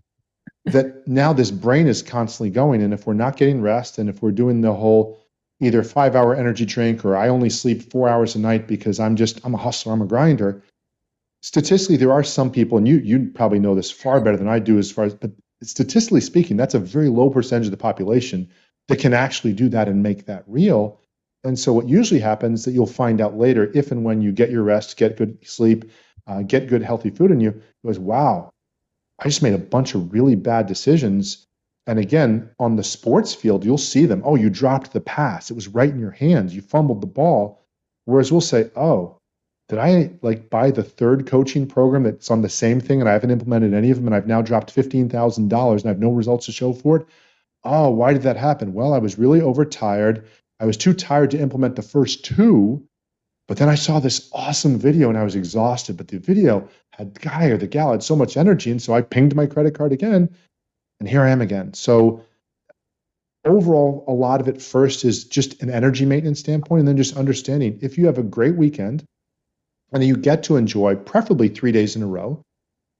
that 0.72 1.06
now 1.06 1.32
this 1.32 1.50
brain 1.50 1.86
is 1.86 2.02
constantly 2.02 2.50
going. 2.50 2.82
And 2.82 2.92
if 2.92 3.06
we're 3.06 3.14
not 3.14 3.36
getting 3.36 3.60
rest 3.60 3.98
and 3.98 4.08
if 4.08 4.22
we're 4.22 4.32
doing 4.32 4.60
the 4.60 4.74
whole 4.74 5.18
either 5.60 5.82
five 5.82 6.14
hour 6.14 6.34
energy 6.34 6.64
drink 6.64 7.04
or 7.04 7.16
I 7.16 7.28
only 7.28 7.50
sleep 7.50 7.90
four 7.90 8.08
hours 8.08 8.34
a 8.34 8.38
night 8.38 8.66
because 8.66 9.00
I'm 9.00 9.16
just, 9.16 9.40
I'm 9.44 9.54
a 9.54 9.58
hustler, 9.58 9.92
I'm 9.92 10.02
a 10.02 10.06
grinder. 10.06 10.62
Statistically, 11.42 11.96
there 11.96 12.12
are 12.12 12.24
some 12.24 12.50
people, 12.50 12.78
and 12.78 12.88
you 12.88 12.98
you 12.98 13.30
probably 13.32 13.60
know 13.60 13.76
this 13.76 13.92
far 13.92 14.20
better 14.20 14.36
than 14.36 14.48
I 14.48 14.58
do 14.58 14.76
as 14.76 14.90
far 14.90 15.04
as, 15.04 15.14
but 15.14 15.30
statistically 15.62 16.20
speaking, 16.20 16.56
that's 16.56 16.74
a 16.74 16.78
very 16.78 17.08
low 17.08 17.30
percentage 17.30 17.66
of 17.66 17.70
the 17.72 17.76
population 17.76 18.48
that 18.88 18.98
can 18.98 19.14
actually 19.14 19.52
do 19.52 19.68
that 19.68 19.88
and 19.88 20.02
make 20.02 20.26
that 20.26 20.44
real. 20.46 21.00
And 21.44 21.58
so 21.58 21.72
what 21.72 21.88
usually 21.88 22.20
happens 22.20 22.64
that 22.64 22.72
you'll 22.72 22.86
find 22.86 23.20
out 23.20 23.36
later, 23.36 23.70
if 23.74 23.92
and 23.92 24.04
when 24.04 24.22
you 24.22 24.32
get 24.32 24.50
your 24.50 24.62
rest, 24.62 24.96
get 24.96 25.16
good 25.16 25.38
sleep, 25.46 25.90
uh, 26.26 26.42
get 26.42 26.68
good, 26.68 26.82
healthy 26.82 27.10
food 27.10 27.30
in 27.30 27.40
you. 27.40 27.60
Was, 27.82 27.98
wow, 27.98 28.50
I 29.18 29.24
just 29.24 29.42
made 29.42 29.54
a 29.54 29.58
bunch 29.58 29.94
of 29.94 30.12
really 30.12 30.34
bad 30.34 30.66
decisions. 30.66 31.46
And 31.86 31.98
again, 31.98 32.50
on 32.58 32.76
the 32.76 32.84
sports 32.84 33.34
field, 33.34 33.64
you'll 33.64 33.78
see 33.78 34.04
them. 34.04 34.22
Oh, 34.24 34.34
you 34.36 34.50
dropped 34.50 34.92
the 34.92 35.00
pass. 35.00 35.50
It 35.50 35.54
was 35.54 35.68
right 35.68 35.90
in 35.90 36.00
your 36.00 36.10
hands. 36.10 36.54
You 36.54 36.60
fumbled 36.60 37.00
the 37.00 37.06
ball. 37.06 37.64
Whereas 38.04 38.32
we'll 38.32 38.40
say, 38.40 38.70
oh, 38.74 39.17
did 39.68 39.78
I 39.78 40.10
like 40.22 40.48
buy 40.48 40.70
the 40.70 40.82
third 40.82 41.26
coaching 41.26 41.66
program 41.66 42.04
that's 42.04 42.30
on 42.30 42.40
the 42.40 42.48
same 42.48 42.80
thing 42.80 43.00
and 43.00 43.08
I 43.08 43.12
haven't 43.12 43.30
implemented 43.30 43.74
any 43.74 43.90
of 43.90 43.98
them 43.98 44.06
and 44.06 44.14
I've 44.14 44.26
now 44.26 44.40
dropped 44.40 44.74
$15,000 44.74 45.38
and 45.38 45.52
I 45.52 45.88
have 45.88 45.98
no 45.98 46.10
results 46.10 46.46
to 46.46 46.52
show 46.52 46.72
for 46.72 46.96
it? 46.96 47.06
Oh, 47.64 47.90
why 47.90 48.14
did 48.14 48.22
that 48.22 48.36
happen? 48.36 48.72
Well, 48.72 48.94
I 48.94 48.98
was 48.98 49.18
really 49.18 49.42
overtired. 49.42 50.26
I 50.58 50.64
was 50.64 50.78
too 50.78 50.94
tired 50.94 51.30
to 51.32 51.40
implement 51.40 51.76
the 51.76 51.82
first 51.82 52.24
two. 52.24 52.82
But 53.46 53.56
then 53.58 53.68
I 53.68 53.74
saw 53.74 53.98
this 53.98 54.30
awesome 54.32 54.78
video 54.78 55.08
and 55.08 55.18
I 55.18 55.24
was 55.24 55.34
exhausted. 55.34 55.96
But 55.96 56.08
the 56.08 56.18
video 56.18 56.68
had 56.92 57.14
the 57.14 57.20
guy 57.20 57.46
or 57.46 57.58
the 57.58 57.66
gal 57.66 57.92
had 57.92 58.02
so 58.02 58.16
much 58.16 58.36
energy. 58.36 58.70
And 58.70 58.80
so 58.80 58.94
I 58.94 59.02
pinged 59.02 59.34
my 59.34 59.46
credit 59.46 59.74
card 59.74 59.92
again. 59.92 60.34
And 61.00 61.08
here 61.08 61.22
I 61.22 61.30
am 61.30 61.42
again. 61.42 61.74
So 61.74 62.22
overall, 63.44 64.04
a 64.08 64.12
lot 64.12 64.40
of 64.40 64.48
it 64.48 64.62
first 64.62 65.04
is 65.04 65.24
just 65.24 65.62
an 65.62 65.70
energy 65.70 66.04
maintenance 66.04 66.40
standpoint, 66.40 66.80
and 66.80 66.88
then 66.88 66.96
just 66.96 67.16
understanding 67.16 67.78
if 67.82 67.98
you 67.98 68.06
have 68.06 68.18
a 68.18 68.22
great 68.22 68.56
weekend 68.56 69.04
and 69.92 70.04
you 70.04 70.16
get 70.16 70.42
to 70.44 70.56
enjoy 70.56 70.94
preferably 70.96 71.48
three 71.48 71.72
days 71.72 71.96
in 71.96 72.02
a 72.02 72.06
row, 72.06 72.42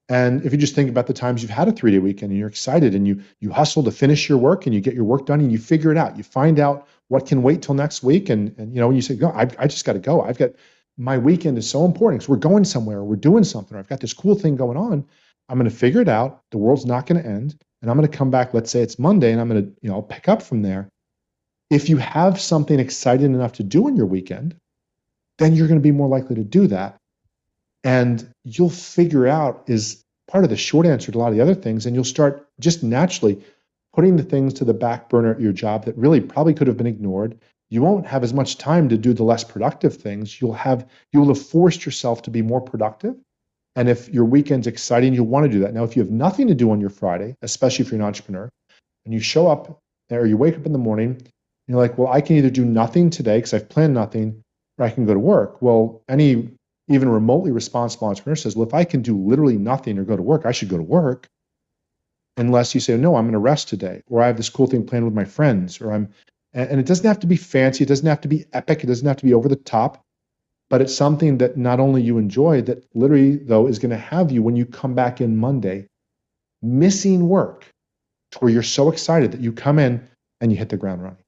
and 0.09 0.45
if 0.45 0.53
you 0.53 0.59
just 0.59 0.75
think 0.75 0.89
about 0.89 1.07
the 1.07 1.13
times 1.13 1.43
you've 1.43 1.51
had 1.51 1.69
a 1.69 1.73
three 1.73 1.91
day 1.91 1.99
weekend 1.99 2.31
and 2.31 2.39
you're 2.39 2.49
excited 2.49 2.95
and 2.95 3.07
you 3.07 3.21
you 3.41 3.51
hustle 3.51 3.83
to 3.83 3.91
finish 3.91 4.29
your 4.29 4.39
work 4.39 4.65
and 4.65 4.75
you 4.75 4.81
get 4.81 4.95
your 4.95 5.05
work 5.05 5.27
done 5.27 5.41
and 5.41 5.53
you 5.53 5.59
figure 5.59 5.93
it 5.93 5.99
out, 5.99 6.17
you 6.17 6.23
find 6.23 6.59
out 6.59 6.89
what 7.09 7.27
can 7.27 7.43
wait 7.43 7.63
till 7.63 7.75
next 7.75 8.03
week. 8.03 8.29
And, 8.31 8.55
and 8.59 8.75
you 8.75 8.81
know, 8.81 8.87
when 8.87 8.97
you 8.97 9.03
say, 9.03 9.17
go, 9.17 9.31
I, 9.31 9.43
I 9.59 9.67
just 9.67 9.85
got 9.85 9.95
to 9.95 9.99
go. 9.99 10.23
I've 10.23 10.39
got 10.39 10.51
my 10.97 11.19
weekend 11.19 11.59
is 11.59 11.69
so 11.69 11.85
important 11.85 12.21
because 12.21 12.29
we're 12.29 12.37
going 12.37 12.65
somewhere, 12.65 13.05
we're 13.05 13.17
doing 13.17 13.45
something, 13.45 13.77
or 13.77 13.81
I've 13.81 13.89
got 13.89 14.01
this 14.01 14.13
cool 14.13 14.35
thing 14.35 14.57
going 14.57 14.77
on. 14.77 15.07
I'm 15.49 15.59
going 15.59 15.71
to 15.71 15.77
figure 15.77 16.01
it 16.01 16.09
out. 16.09 16.43
The 16.51 16.59
world's 16.59 16.87
not 16.87 17.07
going 17.07 17.23
to 17.23 17.29
end. 17.29 17.57
And 17.81 17.91
I'm 17.91 17.97
going 17.97 18.11
to 18.11 18.17
come 18.17 18.31
back, 18.31 18.53
let's 18.53 18.71
say 18.71 18.81
it's 18.81 18.99
Monday, 18.99 19.31
and 19.31 19.41
I'm 19.41 19.49
going 19.49 19.65
to, 19.65 19.73
you 19.81 19.89
know, 19.89 20.03
pick 20.03 20.29
up 20.29 20.43
from 20.43 20.63
there. 20.63 20.89
If 21.71 21.89
you 21.89 21.97
have 21.99 22.41
something 22.41 22.81
exciting 22.81 23.35
enough 23.35 23.53
to 23.55 23.63
do 23.63 23.87
in 23.89 23.97
your 23.97 24.07
weekend, 24.07 24.57
then 25.39 25.55
you're 25.55 25.69
going 25.69 25.81
to 25.81 25.83
be 25.83 25.93
more 25.93 26.09
likely 26.09 26.37
to 26.37 26.45
do 26.45 26.67
that 26.67 26.99
and 27.85 28.33
you'll 28.45 28.71
figure 28.71 29.27
out 29.27 29.65
is 29.67 30.05
part 30.27 30.45
of 30.45 30.51
the 30.51 30.57
short 30.57 30.87
answer 30.87 31.11
to 31.11 31.19
a 31.19 31.21
lot 31.21 31.29
of 31.29 31.35
the 31.35 31.41
other 31.41 31.55
things. 31.55 31.87
And 31.87 31.95
you'll 31.95 32.05
start 32.05 32.47
just 32.61 32.83
naturally 32.83 33.43
putting 33.95 34.17
the 34.17 34.23
things 34.23 34.55
to 34.55 34.65
the 34.65 34.75
back 34.75 35.09
burner 35.09 35.33
at 35.33 35.41
your 35.41 35.53
job 35.53 35.85
that 35.87 35.97
really 35.97 36.21
probably 36.21 36.55
could 36.55 36.67
have 36.67 36.77
been 36.77 36.87
ignored. 36.87 37.39
You 37.71 37.83
won't 37.83 38.07
have 38.07 38.25
as 38.25 38.35
much 38.35 38.59
time 38.59 38.89
to 38.89 38.99
do 38.99 39.13
the 39.13 39.25
less 39.25 39.45
productive 39.45 39.97
things. 39.97 40.41
You'll 40.41 40.55
have 40.55 40.89
you 41.13 41.21
will 41.21 41.29
have 41.29 41.43
forced 41.43 41.85
yourself 41.85 42.23
to 42.23 42.31
be 42.31 42.43
more 42.43 42.61
productive. 42.61 43.15
And 43.77 43.89
if 43.89 44.09
your 44.09 44.25
weekend's 44.25 44.67
exciting, 44.67 45.15
you'll 45.15 45.27
want 45.27 45.45
to 45.45 45.53
do 45.53 45.61
that. 45.61 45.73
Now, 45.73 45.85
if 45.85 45.95
you 45.95 46.03
have 46.03 46.11
nothing 46.11 46.49
to 46.49 46.55
do 46.55 46.71
on 46.71 46.81
your 46.81 46.91
Friday, 46.91 47.37
especially 47.43 47.85
if 47.85 47.93
you're 47.93 48.01
an 48.01 48.07
entrepreneur, 48.07 48.49
and 49.05 49.15
you 49.15 49.21
show 49.21 49.49
up 49.49 49.81
or 50.11 50.27
you 50.27 50.37
wake 50.37 50.57
up 50.57 50.67
in 50.67 50.73
the 50.73 50.79
morning, 50.79 51.11
and 51.11 51.31
you're 51.69 51.79
like, 51.79 51.97
well, 51.97 52.09
I 52.09 52.23
can 52.23 52.37
either 52.37 52.51
do 52.51 52.65
nothing 52.65 53.11
today 53.11 53.39
because 53.39 53.55
I've 53.55 53.69
planned 53.69 53.95
nothing, 53.95 54.43
or 54.79 54.87
I 54.87 54.91
can 54.91 55.07
go 55.07 55.15
to 55.15 55.21
work. 55.21 55.61
Well, 55.61 56.03
any 56.09 56.49
even 56.89 57.09
remotely 57.09 57.53
responsible 57.53 58.09
entrepreneur 58.09 58.37
says, 58.37 58.57
well, 58.57 58.67
if 58.67 58.75
I 58.75 58.85
can 58.85 59.03
do 59.03 59.17
literally 59.17 59.59
nothing 59.59 59.99
or 59.99 60.05
go 60.05 60.17
to 60.17 60.23
work, 60.23 60.47
I 60.47 60.53
should 60.53 60.69
go 60.69 60.79
to 60.79 60.83
work. 60.83 61.29
Unless 62.39 62.75
you 62.75 62.81
say, 62.81 62.97
no, 62.97 63.17
I'm 63.17 63.25
going 63.25 63.33
to 63.33 63.39
rest 63.39 63.69
today, 63.69 64.03
or 64.09 64.23
I 64.23 64.29
have 64.29 64.37
this 64.37 64.49
cool 64.49 64.69
thing 64.69 64.87
planned 64.87 65.05
with 65.05 65.15
my 65.15 65.25
friends, 65.25 65.81
or 65.81 65.93
I'm, 65.93 66.09
and 66.55 66.79
it 66.81 66.87
doesn't 66.87 67.07
have 67.07 67.19
to 67.21 67.27
be 67.27 67.37
fancy, 67.37 67.83
it 67.83 67.89
doesn't 67.89 68.07
have 68.07 68.21
to 68.21 68.29
be 68.29 68.47
epic, 68.53 68.85
it 68.85 68.87
doesn't 68.87 69.07
have 69.07 69.17
to 69.17 69.25
be 69.25 69.35
over 69.35 69.49
the 69.49 69.57
top, 69.57 70.05
but 70.71 70.81
it's 70.81 70.95
something 70.95 71.39
that 71.39 71.57
not 71.57 71.81
only 71.81 72.01
you 72.01 72.17
enjoy, 72.17 72.63
that 72.63 72.87
literally, 72.95 73.37
though, 73.37 73.67
is 73.67 73.81
going 73.81 73.91
to 73.91 73.97
have 73.97 74.31
you 74.31 74.43
when 74.43 74.55
you 74.55 74.65
come 74.65 74.95
back 74.95 75.21
in 75.21 75.37
Monday 75.37 75.89
missing 76.63 77.29
work 77.29 77.67
to 78.31 78.39
where 78.39 78.53
you're 78.53 78.63
so 78.63 78.91
excited 78.91 79.33
that 79.33 79.41
you 79.41 79.53
come 79.53 79.79
in 79.81 80.09
and 80.41 80.53
you 80.53 80.59
hit 80.59 80.69
the 80.69 80.77
ground 80.77 81.03
running. 81.03 81.25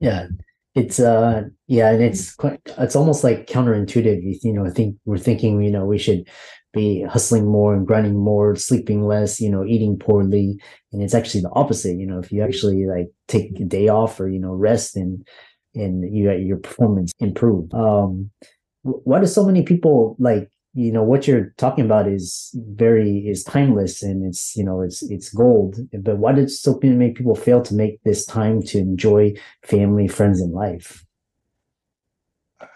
Yeah 0.00 0.28
it's 0.74 0.98
uh 0.98 1.42
yeah 1.68 1.90
and 1.90 2.02
it's 2.02 2.34
quite 2.34 2.60
it's 2.78 2.96
almost 2.96 3.22
like 3.24 3.46
counterintuitive. 3.46 4.20
You, 4.42 4.52
know 4.52 4.66
i 4.66 4.70
think 4.70 4.96
we're 5.04 5.18
thinking 5.18 5.62
you 5.62 5.70
know 5.70 5.84
we 5.84 5.98
should 5.98 6.28
be 6.72 7.02
hustling 7.02 7.46
more 7.46 7.72
and 7.74 7.86
grinding 7.86 8.16
more 8.16 8.56
sleeping 8.56 9.02
less 9.06 9.40
you 9.40 9.48
know 9.50 9.64
eating 9.64 9.96
poorly. 9.98 10.58
And 10.92 11.02
it's 11.02 11.14
actually 11.14 11.42
the 11.42 11.50
opposite. 11.52 11.96
You 11.98 12.06
know 12.06 12.18
if 12.18 12.32
you 12.32 12.42
actually 12.42 12.86
like 12.86 13.08
take 13.28 13.58
a 13.60 13.64
day 13.64 13.88
off 13.88 14.18
or 14.20 14.28
you 14.28 14.40
know 14.40 14.52
rest 14.52 14.96
and 14.96 15.26
and 15.74 16.14
you 16.14 16.30
your 16.32 16.58
performance 16.58 17.12
improve. 17.20 17.72
Um 17.74 18.30
why 18.82 19.20
do 19.20 19.26
so 19.26 19.44
many 19.46 19.62
people 19.62 20.16
like 20.18 20.50
you 20.74 20.90
know 20.90 21.02
what 21.02 21.28
you're 21.28 21.54
talking 21.56 21.84
about 21.84 22.08
is 22.08 22.50
very 22.54 23.28
is 23.28 23.44
timeless 23.44 24.02
and 24.02 24.24
it's 24.24 24.56
you 24.56 24.64
know 24.64 24.80
it's 24.80 25.02
it's 25.02 25.32
gold. 25.32 25.76
But 25.92 26.18
why 26.18 26.32
did 26.32 26.50
so 26.50 26.78
many 26.82 27.12
people 27.12 27.36
fail 27.36 27.62
to 27.62 27.74
make 27.74 28.02
this 28.02 28.26
time 28.26 28.62
to 28.64 28.78
enjoy 28.78 29.34
family 29.62 30.08
friends 30.08 30.40
and 30.40 30.52
life? 30.52 31.04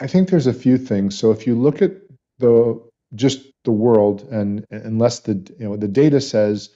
I 0.00 0.06
think 0.06 0.28
there's 0.28 0.46
a 0.46 0.52
few 0.52 0.78
things. 0.78 1.18
So 1.18 1.32
if 1.32 1.46
you 1.46 1.56
look 1.56 1.82
at 1.82 1.92
the 2.38 2.80
just 3.14 3.40
the 3.64 3.72
world 3.72 4.22
and 4.30 4.64
unless 4.70 5.20
the 5.20 5.34
you 5.58 5.68
know 5.68 5.76
the 5.76 5.88
data 5.88 6.20
says 6.20 6.70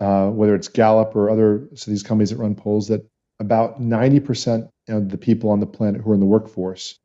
uh, 0.00 0.28
whether 0.28 0.54
it's 0.54 0.68
gallup 0.68 1.14
or 1.14 1.28
other 1.28 1.68
so 1.74 1.90
these 1.90 2.02
companies 2.02 2.30
that 2.30 2.38
run 2.38 2.54
polls 2.54 2.88
that 2.88 3.06
about 3.40 3.80
90% 3.80 4.68
of 4.88 5.08
the 5.08 5.18
people 5.18 5.50
on 5.50 5.60
the 5.60 5.66
planet 5.66 6.00
who 6.00 6.12
are 6.12 6.14
in 6.14 6.20
the 6.20 6.26
workforce 6.26 6.98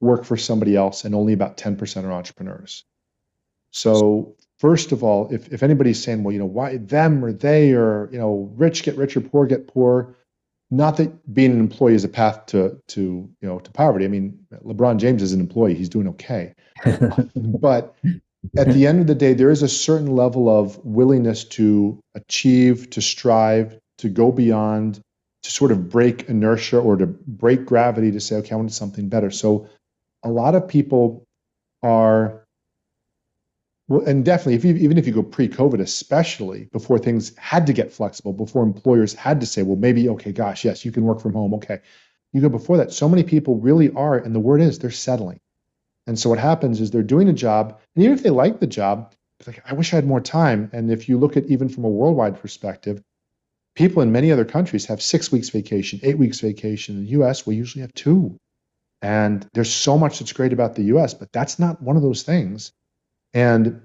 work 0.00 0.24
for 0.24 0.36
somebody 0.36 0.76
else 0.76 1.04
and 1.04 1.14
only 1.14 1.32
about 1.32 1.56
10% 1.56 2.04
are 2.04 2.12
entrepreneurs 2.12 2.84
so 3.74 4.36
first 4.60 4.92
of 4.92 5.02
all, 5.02 5.28
if, 5.32 5.52
if 5.52 5.62
anybody's 5.62 6.02
saying, 6.02 6.22
well, 6.22 6.32
you 6.32 6.38
know, 6.38 6.46
why 6.46 6.76
them 6.76 7.24
or 7.24 7.32
they 7.32 7.72
or, 7.72 8.08
you 8.12 8.18
know, 8.18 8.48
rich 8.54 8.84
get 8.84 8.96
richer, 8.96 9.20
poor 9.20 9.46
get 9.46 9.66
poor, 9.66 10.16
not 10.70 10.96
that 10.96 11.34
being 11.34 11.50
an 11.50 11.58
employee 11.58 11.94
is 11.94 12.04
a 12.04 12.08
path 12.08 12.46
to 12.46 12.80
to 12.88 13.00
you 13.40 13.48
know 13.48 13.58
to 13.58 13.70
poverty. 13.72 14.04
I 14.04 14.08
mean, 14.08 14.38
LeBron 14.64 14.98
James 14.98 15.22
is 15.22 15.32
an 15.32 15.40
employee; 15.40 15.74
he's 15.74 15.88
doing 15.88 16.08
okay. 16.08 16.54
but 17.36 17.94
at 18.56 18.72
the 18.72 18.86
end 18.86 19.00
of 19.00 19.06
the 19.06 19.14
day, 19.14 19.34
there 19.34 19.50
is 19.50 19.62
a 19.62 19.68
certain 19.68 20.14
level 20.16 20.48
of 20.48 20.78
willingness 20.84 21.44
to 21.44 22.00
achieve, 22.14 22.90
to 22.90 23.02
strive, 23.02 23.78
to 23.98 24.08
go 24.08 24.32
beyond, 24.32 25.00
to 25.42 25.50
sort 25.50 25.70
of 25.70 25.88
break 25.90 26.28
inertia 26.28 26.78
or 26.78 26.96
to 26.96 27.06
break 27.06 27.66
gravity 27.66 28.10
to 28.10 28.20
say, 28.20 28.36
okay, 28.36 28.52
I 28.52 28.56
want 28.56 28.72
something 28.72 29.08
better. 29.08 29.30
So 29.30 29.68
a 30.22 30.30
lot 30.30 30.54
of 30.54 30.66
people 30.66 31.24
are 31.82 32.43
well, 33.88 34.02
and 34.06 34.24
definitely, 34.24 34.54
if 34.54 34.64
you, 34.64 34.74
even 34.76 34.96
if 34.96 35.06
you 35.06 35.12
go 35.12 35.22
pre-COVID, 35.22 35.80
especially 35.80 36.68
before 36.72 36.98
things 36.98 37.36
had 37.36 37.66
to 37.66 37.72
get 37.72 37.92
flexible, 37.92 38.32
before 38.32 38.62
employers 38.62 39.12
had 39.12 39.40
to 39.40 39.46
say, 39.46 39.62
"Well, 39.62 39.76
maybe 39.76 40.08
okay, 40.08 40.32
gosh, 40.32 40.64
yes, 40.64 40.84
you 40.84 40.92
can 40.92 41.04
work 41.04 41.20
from 41.20 41.34
home." 41.34 41.52
Okay, 41.54 41.80
you 42.32 42.40
go 42.40 42.48
before 42.48 42.78
that. 42.78 42.92
So 42.92 43.08
many 43.08 43.22
people 43.22 43.56
really 43.56 43.90
are, 43.90 44.16
and 44.16 44.34
the 44.34 44.40
word 44.40 44.62
is 44.62 44.78
they're 44.78 44.90
settling. 44.90 45.40
And 46.06 46.18
so 46.18 46.30
what 46.30 46.38
happens 46.38 46.80
is 46.80 46.90
they're 46.90 47.02
doing 47.02 47.28
a 47.28 47.34
job, 47.34 47.78
and 47.94 48.04
even 48.04 48.16
if 48.16 48.22
they 48.22 48.30
like 48.30 48.60
the 48.60 48.66
job, 48.66 49.14
like, 49.46 49.62
I 49.66 49.74
wish 49.74 49.92
I 49.92 49.96
had 49.96 50.06
more 50.06 50.20
time. 50.20 50.70
And 50.72 50.90
if 50.90 51.08
you 51.08 51.18
look 51.18 51.36
at 51.36 51.46
even 51.46 51.68
from 51.68 51.84
a 51.84 51.90
worldwide 51.90 52.40
perspective, 52.40 53.02
people 53.74 54.02
in 54.02 54.12
many 54.12 54.32
other 54.32 54.44
countries 54.44 54.86
have 54.86 55.02
six 55.02 55.30
weeks 55.30 55.50
vacation, 55.50 56.00
eight 56.02 56.18
weeks 56.18 56.40
vacation. 56.40 56.96
In 56.96 57.04
the 57.04 57.10
U.S., 57.10 57.46
we 57.46 57.56
usually 57.56 57.82
have 57.82 57.94
two. 57.94 58.38
And 59.02 59.46
there's 59.52 59.72
so 59.72 59.98
much 59.98 60.18
that's 60.18 60.32
great 60.32 60.54
about 60.54 60.74
the 60.74 60.84
U.S., 60.84 61.12
but 61.12 61.32
that's 61.32 61.58
not 61.58 61.82
one 61.82 61.96
of 61.96 62.02
those 62.02 62.22
things 62.22 62.72
and 63.34 63.82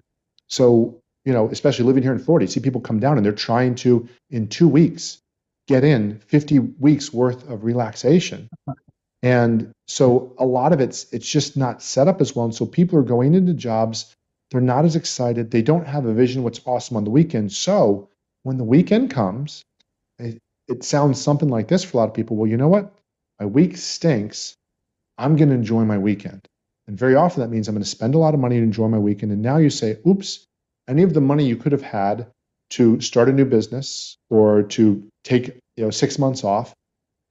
so, 0.48 1.02
you 1.26 1.34
know, 1.34 1.50
especially 1.50 1.86
living 1.86 2.04
here 2.04 2.14
in 2.14 2.20
Florida, 2.20 2.46
you 2.46 2.52
see 2.52 2.60
people 2.60 2.82
come 2.82 3.00
down 3.00 3.18
and 3.18 3.26
they're 3.26 3.34
trying 3.34 3.76
to, 3.76 4.08
in 4.30 4.48
two 4.48 4.68
weeks, 4.68 5.20
get 5.68 5.84
in 5.84 6.20
50 6.28 6.60
weeks 6.60 7.14
worth 7.14 7.48
of 7.50 7.64
relaxation. 7.64 8.50
And 9.22 9.72
so 9.88 10.34
a 10.40 10.46
lot 10.46 10.72
of 10.72 10.80
it's 10.80 11.12
it's 11.12 11.30
just 11.30 11.58
not 11.58 11.82
set 11.82 12.08
up 12.08 12.22
as 12.22 12.36
well. 12.36 12.46
And 12.46 12.56
so 12.56 12.66
people 12.66 12.98
are 12.98 13.04
going 13.04 13.34
into 13.34 13.54
jobs, 13.54 14.16
they're 14.52 14.62
not 14.62 14.86
as 14.86 14.96
excited. 14.96 15.52
They 15.52 15.62
don't 15.62 15.88
have 15.88 16.06
a 16.06 16.14
vision 16.14 16.44
what's 16.44 16.62
awesome 16.66 16.98
on 16.98 17.04
the 17.04 17.10
weekend. 17.12 17.52
So 17.52 18.10
when 18.44 18.58
the 18.58 18.64
weekend 18.64 19.12
comes, 19.12 19.64
it, 20.20 20.40
it 20.68 20.84
sounds 20.84 21.22
something 21.22 21.50
like 21.50 21.68
this 21.68 21.84
for 21.84 21.98
a 21.98 22.00
lot 22.00 22.10
of 22.10 22.14
people. 22.14 22.38
Well, 22.38 22.50
you 22.50 22.58
know 22.58 22.70
what? 22.70 22.94
My 23.40 23.46
week 23.46 23.78
stinks. 23.78 24.56
I'm 25.18 25.36
going 25.36 25.50
to 25.50 25.56
enjoy 25.56 25.84
my 25.84 25.98
weekend. 25.98 26.48
And 26.90 26.98
very 26.98 27.14
often 27.14 27.42
that 27.42 27.52
means 27.52 27.68
I'm 27.68 27.76
going 27.76 27.84
to 27.84 27.90
spend 27.90 28.16
a 28.16 28.18
lot 28.18 28.34
of 28.34 28.40
money 28.40 28.58
to 28.58 28.64
enjoy 28.64 28.88
my 28.88 28.98
weekend. 28.98 29.32
And 29.32 29.44
now 29.44 29.58
you 29.58 29.70
say, 29.70 30.00
oops, 30.08 30.48
any 30.88 31.04
of 31.04 31.14
the 31.14 31.22
money 31.22 31.46
you 31.46 31.56
could 31.56 31.72
have 31.72 31.84
had 31.84 32.26
to 32.72 33.00
start 33.00 33.30
a 33.30 33.32
new 33.32 33.46
business 33.46 34.18
or 34.32 34.64
to 34.64 35.08
take 35.24 35.60
you 35.78 35.84
know 35.84 35.92
six 35.92 36.18
months 36.18 36.44
off, 36.44 36.74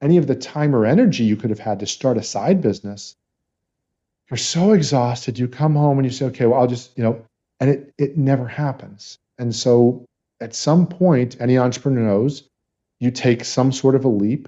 any 0.01 0.15
of 0.15 0.27
the 0.27 0.35
time 0.35 0.73
or 0.73 0.85
energy 0.85 1.25
you 1.25 1.35
could 1.35 1.49
have 1.49 1.59
had 1.59 1.77
to 1.81 1.85
start 1.85 2.15
a 2.15 2.23
side 2.23 2.61
business, 2.61 3.17
you're 4.31 4.37
so 4.37 4.71
exhausted. 4.71 5.37
You 5.37 5.49
come 5.49 5.75
home 5.75 5.99
and 5.99 6.05
you 6.05 6.11
say, 6.11 6.27
okay, 6.27 6.45
well, 6.45 6.61
I'll 6.61 6.67
just, 6.67 6.97
you 6.97 7.03
know, 7.03 7.21
and 7.59 7.69
it 7.69 7.93
it 7.97 8.17
never 8.17 8.47
happens. 8.47 9.17
And 9.39 9.53
so 9.53 10.05
at 10.39 10.55
some 10.55 10.87
point, 10.87 11.35
any 11.41 11.57
entrepreneur 11.57 12.05
knows 12.05 12.43
you 13.01 13.11
take 13.11 13.43
some 13.43 13.73
sort 13.73 13.95
of 13.95 14.05
a 14.05 14.09
leap. 14.09 14.47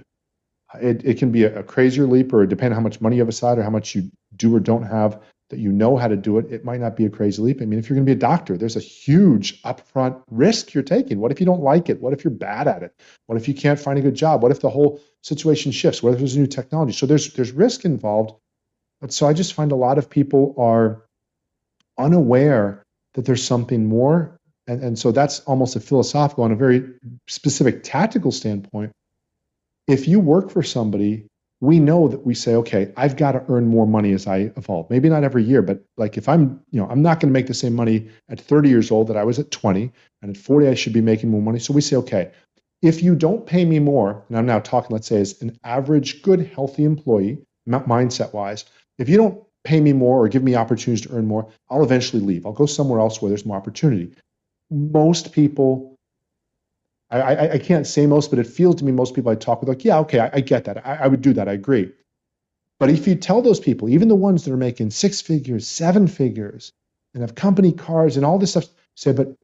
It, 0.80 1.04
it 1.04 1.18
can 1.18 1.30
be 1.30 1.44
a, 1.44 1.58
a 1.58 1.62
crazier 1.62 2.06
leap 2.06 2.32
or 2.32 2.46
depending 2.46 2.72
on 2.72 2.82
how 2.82 2.88
much 2.88 3.02
money 3.02 3.16
you 3.16 3.20
have 3.20 3.28
aside 3.28 3.58
or 3.58 3.62
how 3.62 3.68
much 3.68 3.94
you 3.94 4.10
do 4.36 4.54
or 4.54 4.60
don't 4.60 4.84
have 4.84 5.20
that 5.52 5.58
you 5.58 5.70
know 5.70 5.98
how 5.98 6.08
to 6.08 6.16
do 6.16 6.38
it, 6.38 6.50
it 6.50 6.64
might 6.64 6.80
not 6.80 6.96
be 6.96 7.04
a 7.04 7.10
crazy 7.10 7.42
leap. 7.42 7.60
I 7.60 7.66
mean, 7.66 7.78
if 7.78 7.88
you're 7.88 7.94
going 7.94 8.06
to 8.06 8.10
be 8.10 8.16
a 8.16 8.18
doctor, 8.18 8.56
there's 8.56 8.74
a 8.74 8.80
huge 8.80 9.60
upfront 9.64 10.22
risk 10.30 10.72
you're 10.72 10.82
taking. 10.82 11.20
What 11.20 11.30
if 11.30 11.40
you 11.40 11.44
don't 11.44 11.60
like 11.60 11.90
it? 11.90 12.00
What 12.00 12.14
if 12.14 12.24
you're 12.24 12.30
bad 12.30 12.66
at 12.66 12.82
it? 12.82 12.94
What 13.26 13.36
if 13.36 13.46
you 13.46 13.52
can't 13.52 13.78
find 13.78 13.98
a 13.98 14.02
good 14.02 14.14
job? 14.14 14.42
What 14.42 14.50
if 14.50 14.60
the 14.60 14.70
whole 14.70 14.98
situation 15.20 15.70
shifts? 15.70 16.02
What 16.02 16.14
if 16.14 16.20
there's 16.20 16.36
a 16.36 16.38
new 16.38 16.46
technology? 16.46 16.94
So 16.94 17.04
there's 17.04 17.34
there's 17.34 17.52
risk 17.52 17.84
involved. 17.84 18.32
But 19.02 19.12
so 19.12 19.26
I 19.26 19.34
just 19.34 19.52
find 19.52 19.72
a 19.72 19.76
lot 19.76 19.98
of 19.98 20.08
people 20.08 20.54
are 20.56 21.02
unaware 21.98 22.82
that 23.12 23.26
there's 23.26 23.44
something 23.44 23.84
more. 23.84 24.38
And, 24.66 24.82
and 24.82 24.98
so 24.98 25.12
that's 25.12 25.40
almost 25.40 25.76
a 25.76 25.80
philosophical 25.80 26.44
on 26.44 26.52
a 26.52 26.56
very 26.56 26.88
specific 27.26 27.82
tactical 27.82 28.32
standpoint. 28.32 28.92
If 29.86 30.08
you 30.08 30.18
work 30.18 30.50
for 30.50 30.62
somebody 30.62 31.26
we 31.62 31.78
know 31.78 32.08
that 32.08 32.26
we 32.26 32.34
say, 32.34 32.56
okay, 32.56 32.92
I've 32.96 33.16
got 33.16 33.32
to 33.32 33.44
earn 33.48 33.68
more 33.68 33.86
money 33.86 34.12
as 34.12 34.26
I 34.26 34.50
evolve. 34.56 34.90
Maybe 34.90 35.08
not 35.08 35.22
every 35.22 35.44
year, 35.44 35.62
but 35.62 35.80
like 35.96 36.18
if 36.18 36.28
I'm, 36.28 36.60
you 36.72 36.80
know, 36.80 36.88
I'm 36.88 37.02
not 37.02 37.20
going 37.20 37.28
to 37.28 37.32
make 37.32 37.46
the 37.46 37.54
same 37.54 37.72
money 37.72 38.08
at 38.28 38.40
30 38.40 38.68
years 38.68 38.90
old 38.90 39.06
that 39.06 39.16
I 39.16 39.22
was 39.22 39.38
at 39.38 39.52
20, 39.52 39.92
and 40.22 40.36
at 40.36 40.42
40 40.42 40.66
I 40.66 40.74
should 40.74 40.92
be 40.92 41.00
making 41.00 41.30
more 41.30 41.40
money. 41.40 41.60
So 41.60 41.72
we 41.72 41.80
say, 41.80 41.94
okay, 41.94 42.32
if 42.82 43.00
you 43.00 43.14
don't 43.14 43.46
pay 43.46 43.64
me 43.64 43.78
more, 43.78 44.24
and 44.28 44.36
I'm 44.36 44.44
now 44.44 44.58
talking, 44.58 44.92
let's 44.92 45.06
say, 45.06 45.20
as 45.20 45.40
an 45.40 45.56
average, 45.62 46.22
good, 46.22 46.50
healthy 46.52 46.82
employee, 46.82 47.38
mindset 47.68 48.34
wise, 48.34 48.64
if 48.98 49.08
you 49.08 49.16
don't 49.16 49.40
pay 49.62 49.80
me 49.80 49.92
more 49.92 50.18
or 50.18 50.28
give 50.28 50.42
me 50.42 50.56
opportunities 50.56 51.06
to 51.06 51.14
earn 51.14 51.28
more, 51.28 51.48
I'll 51.70 51.84
eventually 51.84 52.22
leave. 52.22 52.44
I'll 52.44 52.52
go 52.52 52.66
somewhere 52.66 52.98
else 52.98 53.22
where 53.22 53.28
there's 53.28 53.46
more 53.46 53.56
opportunity. 53.56 54.12
Most 54.68 55.30
people 55.30 55.91
I, 57.12 57.20
I, 57.20 57.52
I, 57.52 57.58
can't 57.58 57.86
say 57.86 58.06
most, 58.06 58.30
but 58.30 58.38
it 58.38 58.46
feels 58.46 58.76
to 58.76 58.84
me 58.84 58.90
most 58.90 59.14
people 59.14 59.30
I 59.30 59.34
talk 59.34 59.60
with 59.60 59.68
like, 59.68 59.84
yeah, 59.84 59.98
okay, 59.98 60.20
I, 60.20 60.30
I 60.34 60.40
get 60.40 60.64
that. 60.64 60.84
I, 60.86 60.96
I 61.02 61.06
would 61.06 61.20
do 61.20 61.34
that. 61.34 61.48
I 61.48 61.52
agree. 61.52 61.92
But 62.80 62.90
if 62.90 63.06
you 63.06 63.14
tell 63.14 63.42
those 63.42 63.60
people, 63.60 63.88
even 63.88 64.08
the 64.08 64.14
ones 64.14 64.44
that 64.44 64.52
are 64.52 64.56
making 64.56 64.90
six 64.90 65.20
figures, 65.20 65.68
seven 65.68 66.08
figures, 66.08 66.72
and 67.14 67.20
have 67.20 67.34
company 67.34 67.70
cars 67.70 68.16
and 68.16 68.24
all 68.24 68.38
this 68.38 68.52
stuff, 68.52 68.64
say, 68.96 69.12
but 69.12 69.36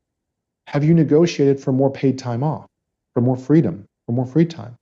have 0.67 0.83
you 0.83 0.95
negotiated 0.95 1.61
for 1.61 1.73
more 1.73 1.91
paid 1.91 2.19
time 2.19 2.43
off, 2.43 2.67
for 3.15 3.21
more 3.21 3.37
freedom, 3.37 3.87
for 4.07 4.13
more 4.13 4.27
free 4.27 4.47
time? 4.47 4.77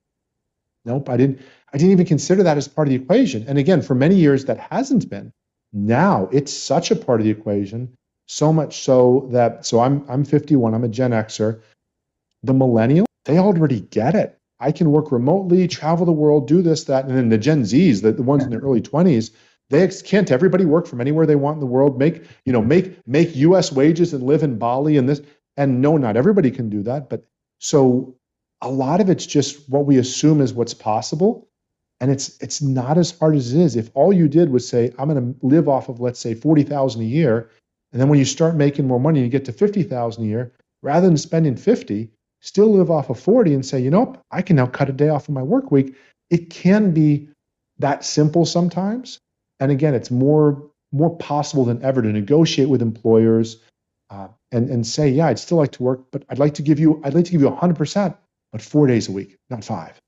Nope, 0.84 1.08
I 1.08 1.16
didn't. 1.16 1.40
I 1.72 1.78
didn't 1.78 1.92
even 1.92 2.06
consider 2.06 2.44
that 2.44 2.56
as 2.56 2.68
part 2.68 2.88
of 2.88 2.90
the 2.90 3.02
equation. 3.02 3.44
And 3.48 3.58
again, 3.58 3.82
for 3.82 3.94
many 3.94 4.14
years 4.14 4.44
that 4.44 4.58
hasn't 4.58 5.10
been. 5.10 5.32
Now 5.72 6.28
it's 6.32 6.52
such 6.52 6.90
a 6.90 6.96
part 6.96 7.20
of 7.20 7.24
the 7.24 7.30
equation, 7.30 7.92
so 8.26 8.52
much 8.52 8.82
so 8.82 9.28
that 9.32 9.66
so 9.66 9.80
I'm 9.80 10.04
I'm 10.08 10.24
51. 10.24 10.72
I'm 10.74 10.84
a 10.84 10.88
Gen 10.88 11.10
Xer. 11.10 11.60
The 12.46 12.54
millennial, 12.54 13.06
they 13.24 13.38
already 13.38 13.80
get 13.80 14.14
it. 14.14 14.38
I 14.60 14.72
can 14.72 14.90
work 14.90 15.12
remotely, 15.12 15.68
travel 15.68 16.06
the 16.06 16.12
world, 16.12 16.48
do 16.48 16.62
this, 16.62 16.84
that. 16.84 17.04
And 17.04 17.16
then 17.16 17.28
the 17.28 17.38
Gen 17.38 17.62
Zs, 17.62 18.02
the, 18.02 18.12
the 18.12 18.22
ones 18.22 18.44
in 18.44 18.50
their 18.50 18.60
early 18.60 18.80
20s, 18.80 19.30
they 19.68 19.86
can't 20.04 20.30
everybody 20.30 20.64
work 20.64 20.86
from 20.86 21.00
anywhere 21.00 21.26
they 21.26 21.36
want 21.36 21.56
in 21.56 21.60
the 21.60 21.66
world, 21.66 21.98
make, 21.98 22.24
you 22.44 22.52
know, 22.52 22.62
make 22.62 22.96
make 23.06 23.34
US 23.36 23.72
wages 23.72 24.14
and 24.14 24.22
live 24.22 24.42
in 24.42 24.58
Bali 24.58 24.96
and 24.96 25.08
this. 25.08 25.20
And 25.56 25.82
no, 25.82 25.96
not 25.96 26.16
everybody 26.16 26.50
can 26.50 26.68
do 26.68 26.82
that. 26.84 27.08
But 27.08 27.24
so 27.58 28.14
a 28.62 28.70
lot 28.70 29.00
of 29.00 29.10
it's 29.10 29.26
just 29.26 29.68
what 29.68 29.86
we 29.86 29.98
assume 29.98 30.40
is 30.40 30.54
what's 30.54 30.74
possible. 30.74 31.48
And 32.00 32.10
it's 32.10 32.38
it's 32.40 32.62
not 32.62 32.96
as 32.96 33.18
hard 33.18 33.34
as 33.34 33.52
it 33.52 33.60
is. 33.60 33.74
If 33.74 33.90
all 33.94 34.12
you 34.12 34.28
did 34.28 34.50
was 34.50 34.68
say, 34.68 34.92
I'm 34.98 35.08
gonna 35.08 35.34
live 35.42 35.68
off 35.68 35.88
of, 35.88 36.00
let's 36.00 36.20
say, 36.20 36.34
40,000 36.34 37.02
a 37.02 37.04
year, 37.04 37.50
and 37.92 38.00
then 38.00 38.08
when 38.08 38.18
you 38.18 38.24
start 38.24 38.54
making 38.54 38.86
more 38.86 39.00
money, 39.00 39.20
and 39.20 39.26
you 39.26 39.30
get 39.30 39.46
to 39.46 39.52
50,000 39.52 40.22
a 40.22 40.26
year, 40.26 40.52
rather 40.82 41.06
than 41.06 41.16
spending 41.16 41.56
50, 41.56 42.10
still 42.46 42.72
live 42.72 42.90
off 42.90 43.10
of 43.10 43.18
40 43.18 43.54
and 43.54 43.66
say, 43.66 43.80
you 43.80 43.90
know, 43.90 44.14
I 44.30 44.40
can 44.40 44.56
now 44.56 44.66
cut 44.66 44.88
a 44.88 44.92
day 44.92 45.08
off 45.08 45.28
of 45.28 45.34
my 45.34 45.42
work 45.42 45.72
week. 45.72 45.96
It 46.30 46.48
can 46.48 46.92
be 46.92 47.28
that 47.78 48.04
simple 48.04 48.46
sometimes. 48.46 49.18
And 49.60 49.72
again, 49.72 49.94
it's 49.94 50.10
more 50.10 50.70
more 50.92 51.14
possible 51.16 51.64
than 51.64 51.82
ever 51.82 52.00
to 52.00 52.08
negotiate 52.08 52.68
with 52.68 52.80
employers 52.80 53.60
uh, 54.10 54.28
and 54.52 54.70
and 54.70 54.86
say, 54.86 55.08
yeah, 55.08 55.26
I'd 55.26 55.38
still 55.38 55.58
like 55.58 55.72
to 55.72 55.82
work, 55.82 56.04
but 56.12 56.24
I'd 56.28 56.38
like 56.38 56.54
to 56.54 56.62
give 56.62 56.78
you 56.78 57.00
I'd 57.04 57.14
like 57.14 57.24
to 57.24 57.32
give 57.32 57.40
you 57.40 57.50
100%, 57.50 58.16
but 58.52 58.62
four 58.62 58.86
days 58.86 59.08
a 59.08 59.12
week, 59.12 59.36
not 59.50 59.64
five. 59.64 60.00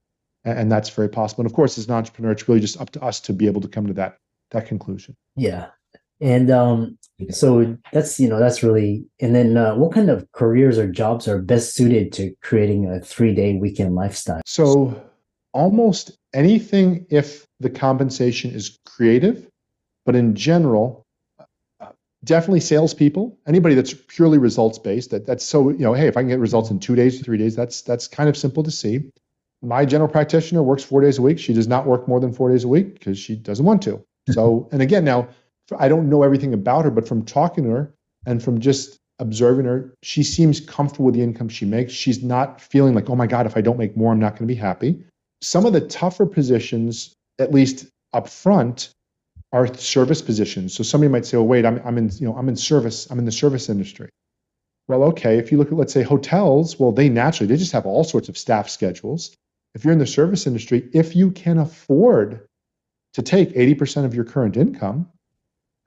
And, 0.45 0.59
and 0.59 0.73
that's 0.73 0.91
very 0.91 1.09
possible. 1.09 1.43
And 1.43 1.51
of 1.51 1.55
course, 1.55 1.77
as 1.77 1.87
an 1.87 1.95
entrepreneur, 1.95 2.31
it's 2.31 2.49
really 2.49 2.61
just 2.61 2.81
up 2.81 2.91
to 2.91 3.03
us 3.03 3.21
to 3.21 3.33
be 3.33 3.47
able 3.47 3.61
to 3.63 3.69
come 3.69 3.87
to 3.89 3.95
that 3.95 4.17
that 4.53 4.67
conclusion. 4.67 5.17
Yeah, 5.37 5.71
and 6.21 6.51
um, 6.51 6.99
so 7.31 7.77
that's 7.93 8.19
you 8.21 8.29
know 8.29 8.39
that's 8.39 8.63
really. 8.63 9.05
And 9.21 9.35
then 9.35 9.57
uh, 9.57 9.75
what 9.75 9.93
kind 9.93 10.11
of 10.11 10.31
careers 10.33 10.79
or 10.79 10.89
jobs 10.89 11.27
are 11.29 11.41
best 11.41 11.75
suited 11.75 12.13
to 12.15 12.35
creating 12.43 12.89
a 12.91 13.01
three 13.01 13.35
day 13.35 13.57
weekend 13.57 13.95
lifestyle? 13.95 14.41
So 14.47 15.01
almost 15.53 16.17
anything 16.35 17.07
if 17.11 17.47
the 17.61 17.71
compensation 17.71 18.53
is 18.53 18.79
creative, 18.87 19.49
but 20.07 20.15
in 20.15 20.35
general, 20.35 21.05
uh, 21.81 21.87
definitely 22.25 22.61
salespeople. 22.61 23.37
Anybody 23.47 23.75
that's 23.75 23.95
purely 24.09 24.39
results 24.39 24.79
based. 24.79 25.11
That 25.11 25.27
that's 25.27 25.45
so 25.45 25.71
you 25.71 25.79
know. 25.79 25.95
Hey, 25.95 26.07
if 26.07 26.17
I 26.17 26.21
can 26.21 26.29
get 26.29 26.39
results 26.39 26.71
in 26.71 26.79
two 26.79 26.95
days 26.95 27.21
or 27.21 27.25
three 27.25 27.39
days, 27.39 27.57
that's 27.57 27.83
that's 27.83 28.07
kind 28.07 28.29
of 28.29 28.37
simple 28.37 28.63
to 28.63 28.71
see. 28.71 29.11
My 29.61 29.85
general 29.85 30.09
practitioner 30.09 30.63
works 30.63 30.85
four 30.85 31.01
days 31.01 31.19
a 31.19 31.23
week. 31.23 31.39
She 31.41 31.53
does 31.53 31.67
not 31.67 31.85
work 31.85 32.07
more 32.07 32.21
than 32.21 32.33
four 32.33 32.49
days 32.49 32.63
a 32.63 32.69
week 32.69 32.95
because 32.95 33.19
she 33.19 33.35
doesn't 33.35 33.65
want 33.65 33.83
to. 33.83 34.05
So, 34.31 34.69
and 34.71 34.83
again, 34.83 35.05
now 35.05 35.29
I 35.79 35.89
don't 35.89 36.09
know 36.09 36.23
everything 36.23 36.55
about 36.55 36.85
her, 36.85 36.91
but 36.91 37.07
from 37.07 37.25
talking 37.25 37.65
to 37.65 37.71
her 37.71 37.95
and 38.27 38.43
from 38.43 38.61
just 38.61 38.97
observing 39.19 39.67
her, 39.67 39.95
she 40.03 40.23
seems 40.23 40.61
comfortable 40.61 41.07
with 41.07 41.15
the 41.15 41.23
income 41.23 41.49
she 41.49 41.65
makes. 41.65 41.93
She's 41.93 42.23
not 42.23 42.61
feeling 42.61 42.95
like, 42.95 43.11
oh 43.11 43.17
my 43.17 43.27
God, 43.27 43.47
if 43.47 43.57
I 43.57 43.61
don't 43.61 43.79
make 43.79 43.97
more, 43.97 44.13
I'm 44.13 44.19
not 44.19 44.33
going 44.33 44.47
to 44.49 44.55
be 44.55 44.55
happy. 44.55 45.03
Some 45.43 45.67
of 45.67 45.73
the 45.73 45.81
tougher 45.81 46.27
positions, 46.27 47.15
at 47.39 47.53
least 47.53 47.87
up 48.13 48.29
front, 48.29 48.91
are 49.53 49.73
service 49.75 50.23
positions. 50.23 50.75
So 50.75 50.83
somebody 50.83 51.11
might 51.11 51.27
say, 51.27 51.37
oh, 51.37 51.43
wait, 51.43 51.65
I'm, 51.65 51.81
I'm 51.85 51.99
in, 51.99 52.11
you 52.15 52.27
know, 52.27 52.37
I'm 52.37 52.49
in 52.49 52.57
service, 52.57 53.11
I'm 53.11 53.19
in 53.19 53.25
the 53.25 53.33
service 53.33 53.69
industry. 53.69 54.09
Well, 54.89 55.03
okay, 55.05 55.39
if 55.39 55.53
you 55.53 55.59
look 55.59 55.69
at, 55.69 55.75
let's 55.75 55.93
say, 55.93 56.03
hotels, 56.03 56.79
well, 56.79 56.93
they 56.93 57.09
naturally, 57.09 57.47
they 57.47 57.59
just 57.59 57.73
have 57.73 57.87
all 57.87 58.05
sorts 58.05 58.29
of 58.29 58.39
staff 58.39 58.69
schedules. 58.69 59.35
If 59.75 59.85
you're 59.85 59.93
in 59.93 59.99
the 59.99 60.07
service 60.07 60.47
industry, 60.47 60.89
if 60.93 61.15
you 61.15 61.31
can 61.31 61.59
afford 61.59 62.47
to 63.15 63.23
take 63.23 63.55
80% 63.55 64.05
of 64.05 64.15
your 64.15 64.25
current 64.25 64.57
income, 64.57 65.09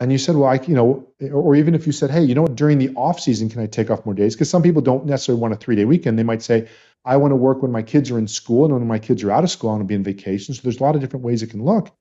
and 0.01 0.11
you 0.11 0.17
said, 0.17 0.35
well, 0.35 0.49
I, 0.49 0.55
you 0.55 0.73
know, 0.73 1.07
or 1.31 1.55
even 1.55 1.75
if 1.75 1.85
you 1.85 1.93
said, 1.93 2.09
hey, 2.09 2.23
you 2.23 2.33
know 2.33 2.41
what, 2.41 2.55
during 2.55 2.79
the 2.79 2.89
off 2.95 3.19
season, 3.19 3.49
can 3.49 3.61
I 3.61 3.67
take 3.67 3.91
off 3.91 4.03
more 4.03 4.15
days? 4.15 4.33
Because 4.33 4.49
some 4.49 4.63
people 4.63 4.81
don't 4.81 5.05
necessarily 5.05 5.39
want 5.39 5.53
a 5.53 5.57
three 5.57 5.75
day 5.75 5.85
weekend. 5.85 6.17
They 6.17 6.23
might 6.23 6.41
say, 6.41 6.67
I 7.05 7.17
want 7.17 7.31
to 7.33 7.35
work 7.35 7.61
when 7.61 7.71
my 7.71 7.83
kids 7.83 8.09
are 8.09 8.17
in 8.17 8.27
school 8.27 8.65
and 8.65 8.73
when 8.73 8.87
my 8.87 8.97
kids 8.97 9.23
are 9.23 9.29
out 9.31 9.43
of 9.43 9.51
school, 9.51 9.69
I 9.69 9.73
want 9.73 9.83
to 9.83 9.87
be 9.87 9.93
in 9.93 10.03
vacation. 10.03 10.55
So 10.55 10.61
there's 10.63 10.79
a 10.79 10.83
lot 10.83 10.95
of 10.95 11.01
different 11.01 11.23
ways 11.23 11.43
it 11.43 11.51
can 11.51 11.63
look. 11.63 11.95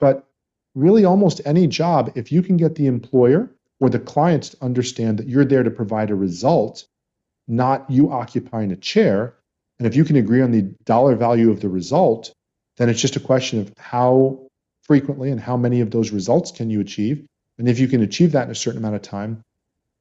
But 0.00 0.26
really, 0.74 1.06
almost 1.06 1.40
any 1.46 1.66
job, 1.66 2.12
if 2.14 2.30
you 2.30 2.42
can 2.42 2.58
get 2.58 2.74
the 2.74 2.86
employer 2.86 3.50
or 3.80 3.88
the 3.88 3.98
clients 3.98 4.50
to 4.50 4.62
understand 4.62 5.18
that 5.18 5.26
you're 5.26 5.46
there 5.46 5.62
to 5.62 5.70
provide 5.70 6.10
a 6.10 6.14
result, 6.14 6.84
not 7.48 7.90
you 7.90 8.12
occupying 8.12 8.70
a 8.70 8.76
chair, 8.76 9.34
and 9.78 9.86
if 9.86 9.96
you 9.96 10.04
can 10.04 10.16
agree 10.16 10.42
on 10.42 10.50
the 10.50 10.62
dollar 10.84 11.16
value 11.16 11.50
of 11.50 11.60
the 11.60 11.70
result, 11.70 12.34
then 12.76 12.90
it's 12.90 13.00
just 13.00 13.16
a 13.16 13.20
question 13.20 13.60
of 13.60 13.72
how 13.78 14.46
frequently 14.84 15.30
and 15.30 15.40
how 15.40 15.56
many 15.56 15.80
of 15.80 15.90
those 15.90 16.10
results 16.10 16.50
can 16.50 16.70
you 16.70 16.80
achieve. 16.80 17.24
And 17.58 17.68
if 17.68 17.78
you 17.78 17.88
can 17.88 18.02
achieve 18.02 18.32
that 18.32 18.44
in 18.44 18.50
a 18.50 18.54
certain 18.54 18.78
amount 18.78 18.96
of 18.96 19.02
time 19.02 19.42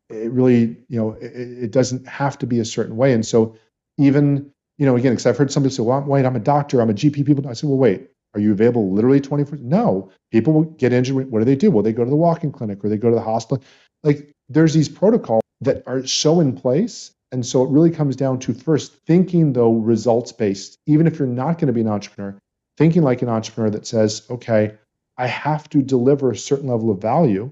it 0.09 0.31
really 0.31 0.77
you 0.89 0.97
know 0.97 1.13
it, 1.13 1.33
it 1.33 1.71
doesn't 1.71 2.07
have 2.07 2.37
to 2.39 2.47
be 2.47 2.59
a 2.59 2.65
certain 2.65 2.95
way. 2.95 3.13
And 3.13 3.25
so 3.25 3.55
even 3.97 4.51
you 4.77 4.85
know 4.85 4.95
again 4.95 5.13
because 5.13 5.25
i've 5.25 5.37
heard 5.37 5.51
somebody 5.51 5.73
say 5.73 5.83
well 5.83 6.01
wait 6.01 6.25
i'm 6.25 6.35
a 6.35 6.39
doctor 6.39 6.81
i'm 6.81 6.89
a 6.89 6.93
gp 6.93 7.25
people. 7.25 7.47
I 7.47 7.53
say 7.53 7.67
well 7.67 7.77
wait 7.77 8.09
are 8.33 8.39
you 8.39 8.51
available 8.51 8.91
literally 8.91 9.21
24 9.21 9.59
no. 9.59 10.11
People 10.31 10.53
will 10.53 10.63
get 10.63 10.91
injured. 10.91 11.29
What 11.29 11.39
do 11.39 11.45
they 11.45 11.55
do? 11.55 11.69
Well 11.69 11.83
they 11.83 11.93
go 11.93 12.03
to 12.03 12.09
the 12.09 12.15
walk-in 12.15 12.51
clinic 12.51 12.83
or 12.83 12.89
they 12.89 12.97
go 12.97 13.09
to 13.09 13.15
the 13.15 13.21
hospital. 13.21 13.63
Like 14.03 14.31
there's 14.49 14.73
these 14.73 14.89
protocols 14.89 15.43
that 15.61 15.83
are 15.85 16.05
so 16.05 16.39
in 16.39 16.53
place. 16.53 17.11
And 17.31 17.45
so 17.45 17.63
it 17.63 17.69
really 17.69 17.91
comes 17.91 18.15
down 18.15 18.39
to 18.39 18.53
first 18.53 18.93
thinking 19.05 19.53
though 19.53 19.73
results 19.73 20.31
based 20.31 20.79
even 20.87 21.05
if 21.07 21.19
you're 21.19 21.27
not 21.27 21.59
going 21.59 21.67
to 21.67 21.73
be 21.73 21.81
an 21.81 21.87
entrepreneur 21.87 22.35
thinking 22.77 23.03
like 23.03 23.21
an 23.21 23.29
entrepreneur 23.29 23.69
that 23.71 23.87
says, 23.87 24.23
okay, 24.29 24.75
I 25.17 25.27
have 25.27 25.69
to 25.69 25.81
deliver 25.81 26.31
a 26.31 26.37
certain 26.37 26.67
level 26.69 26.91
of 26.91 27.01
value 27.01 27.51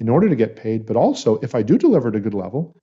in 0.00 0.08
order 0.08 0.28
to 0.28 0.36
get 0.36 0.56
paid. 0.56 0.86
But 0.86 0.96
also, 0.96 1.38
if 1.40 1.54
I 1.54 1.62
do 1.62 1.78
deliver 1.78 2.08
at 2.08 2.16
a 2.16 2.20
good 2.20 2.34
level, 2.34 2.74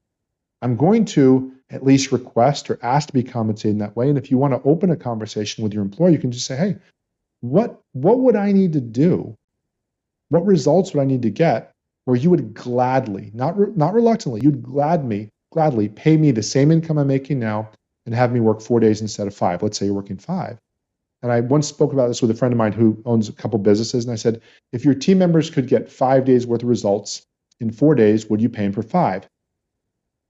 I'm 0.61 0.75
going 0.77 1.05
to 1.05 1.53
at 1.69 1.83
least 1.83 2.11
request 2.11 2.69
or 2.69 2.79
ask 2.83 3.07
to 3.07 3.13
be 3.13 3.23
compensated 3.23 3.71
in 3.73 3.77
that 3.79 3.95
way. 3.95 4.09
And 4.09 4.17
if 4.17 4.29
you 4.31 4.37
want 4.37 4.53
to 4.53 4.69
open 4.69 4.91
a 4.91 4.95
conversation 4.95 5.63
with 5.63 5.73
your 5.73 5.83
employer, 5.83 6.09
you 6.09 6.19
can 6.19 6.31
just 6.31 6.45
say, 6.45 6.55
hey, 6.55 6.77
what, 7.41 7.81
what 7.93 8.19
would 8.19 8.35
I 8.35 8.51
need 8.51 8.73
to 8.73 8.81
do? 8.81 9.35
What 10.29 10.45
results 10.45 10.93
would 10.93 11.01
I 11.01 11.05
need 11.05 11.23
to 11.23 11.29
get 11.29 11.71
where 12.05 12.17
you 12.17 12.29
would 12.29 12.53
gladly, 12.53 13.31
not, 13.33 13.57
re- 13.57 13.73
not 13.75 13.93
reluctantly, 13.93 14.41
you'd 14.43 14.63
glad 14.63 15.05
me, 15.05 15.29
gladly 15.53 15.89
pay 15.89 16.17
me 16.17 16.31
the 16.31 16.43
same 16.43 16.71
income 16.71 16.97
I'm 16.97 17.07
making 17.07 17.39
now 17.39 17.69
and 18.05 18.15
have 18.15 18.31
me 18.31 18.39
work 18.39 18.61
four 18.61 18.79
days 18.79 19.01
instead 19.01 19.27
of 19.27 19.35
five. 19.35 19.61
Let's 19.63 19.77
say 19.77 19.85
you're 19.85 19.95
working 19.95 20.17
five. 20.17 20.57
And 21.21 21.31
I 21.31 21.41
once 21.41 21.67
spoke 21.67 21.93
about 21.93 22.07
this 22.07 22.21
with 22.21 22.31
a 22.31 22.35
friend 22.35 22.53
of 22.53 22.57
mine 22.57 22.71
who 22.71 23.01
owns 23.05 23.29
a 23.29 23.33
couple 23.33 23.59
businesses. 23.59 24.05
And 24.05 24.11
I 24.11 24.15
said, 24.15 24.41
if 24.71 24.83
your 24.83 24.95
team 24.95 25.19
members 25.19 25.49
could 25.49 25.67
get 25.67 25.91
five 25.91 26.25
days 26.25 26.47
worth 26.47 26.63
of 26.63 26.69
results 26.69 27.25
in 27.59 27.71
four 27.71 27.93
days, 27.93 28.27
would 28.27 28.41
you 28.41 28.49
pay 28.49 28.63
them 28.63 28.73
for 28.73 28.81
five? 28.81 29.27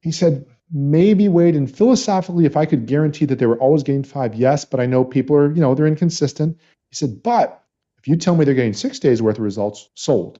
He 0.01 0.11
said, 0.11 0.45
maybe 0.73 1.29
Wade. 1.29 1.55
And 1.55 1.73
philosophically, 1.73 2.45
if 2.45 2.57
I 2.57 2.65
could 2.65 2.87
guarantee 2.87 3.25
that 3.25 3.39
they 3.39 3.45
were 3.45 3.59
always 3.59 3.83
getting 3.83 4.03
five, 4.03 4.35
yes, 4.35 4.65
but 4.65 4.79
I 4.79 4.85
know 4.85 5.05
people 5.05 5.35
are, 5.35 5.53
you 5.53 5.61
know, 5.61 5.75
they're 5.75 5.87
inconsistent. 5.87 6.57
He 6.89 6.95
said, 6.95 7.23
but 7.23 7.63
if 7.99 8.07
you 8.07 8.15
tell 8.15 8.35
me 8.35 8.43
they're 8.43 8.53
getting 8.53 8.73
six 8.73 8.99
days 8.99 9.21
worth 9.21 9.37
of 9.37 9.43
results, 9.43 9.89
sold. 9.95 10.39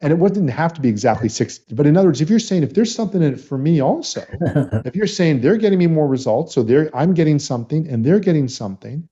And 0.00 0.12
it 0.12 0.18
wouldn't 0.18 0.50
have 0.50 0.72
to 0.74 0.80
be 0.80 0.88
exactly 0.88 1.28
six. 1.28 1.58
But 1.58 1.86
in 1.86 1.96
other 1.96 2.08
words, 2.08 2.20
if 2.20 2.30
you're 2.30 2.38
saying 2.38 2.62
if 2.62 2.74
there's 2.74 2.94
something 2.94 3.20
in 3.20 3.34
it 3.34 3.40
for 3.40 3.58
me 3.58 3.80
also, 3.80 4.24
if 4.84 4.96
you're 4.96 5.08
saying 5.08 5.40
they're 5.40 5.56
getting 5.56 5.78
me 5.78 5.88
more 5.88 6.06
results, 6.06 6.54
so 6.54 6.62
they're 6.62 6.88
I'm 6.96 7.14
getting 7.14 7.38
something 7.38 7.88
and 7.88 8.04
they're 8.04 8.20
getting 8.20 8.48
something, 8.48 9.08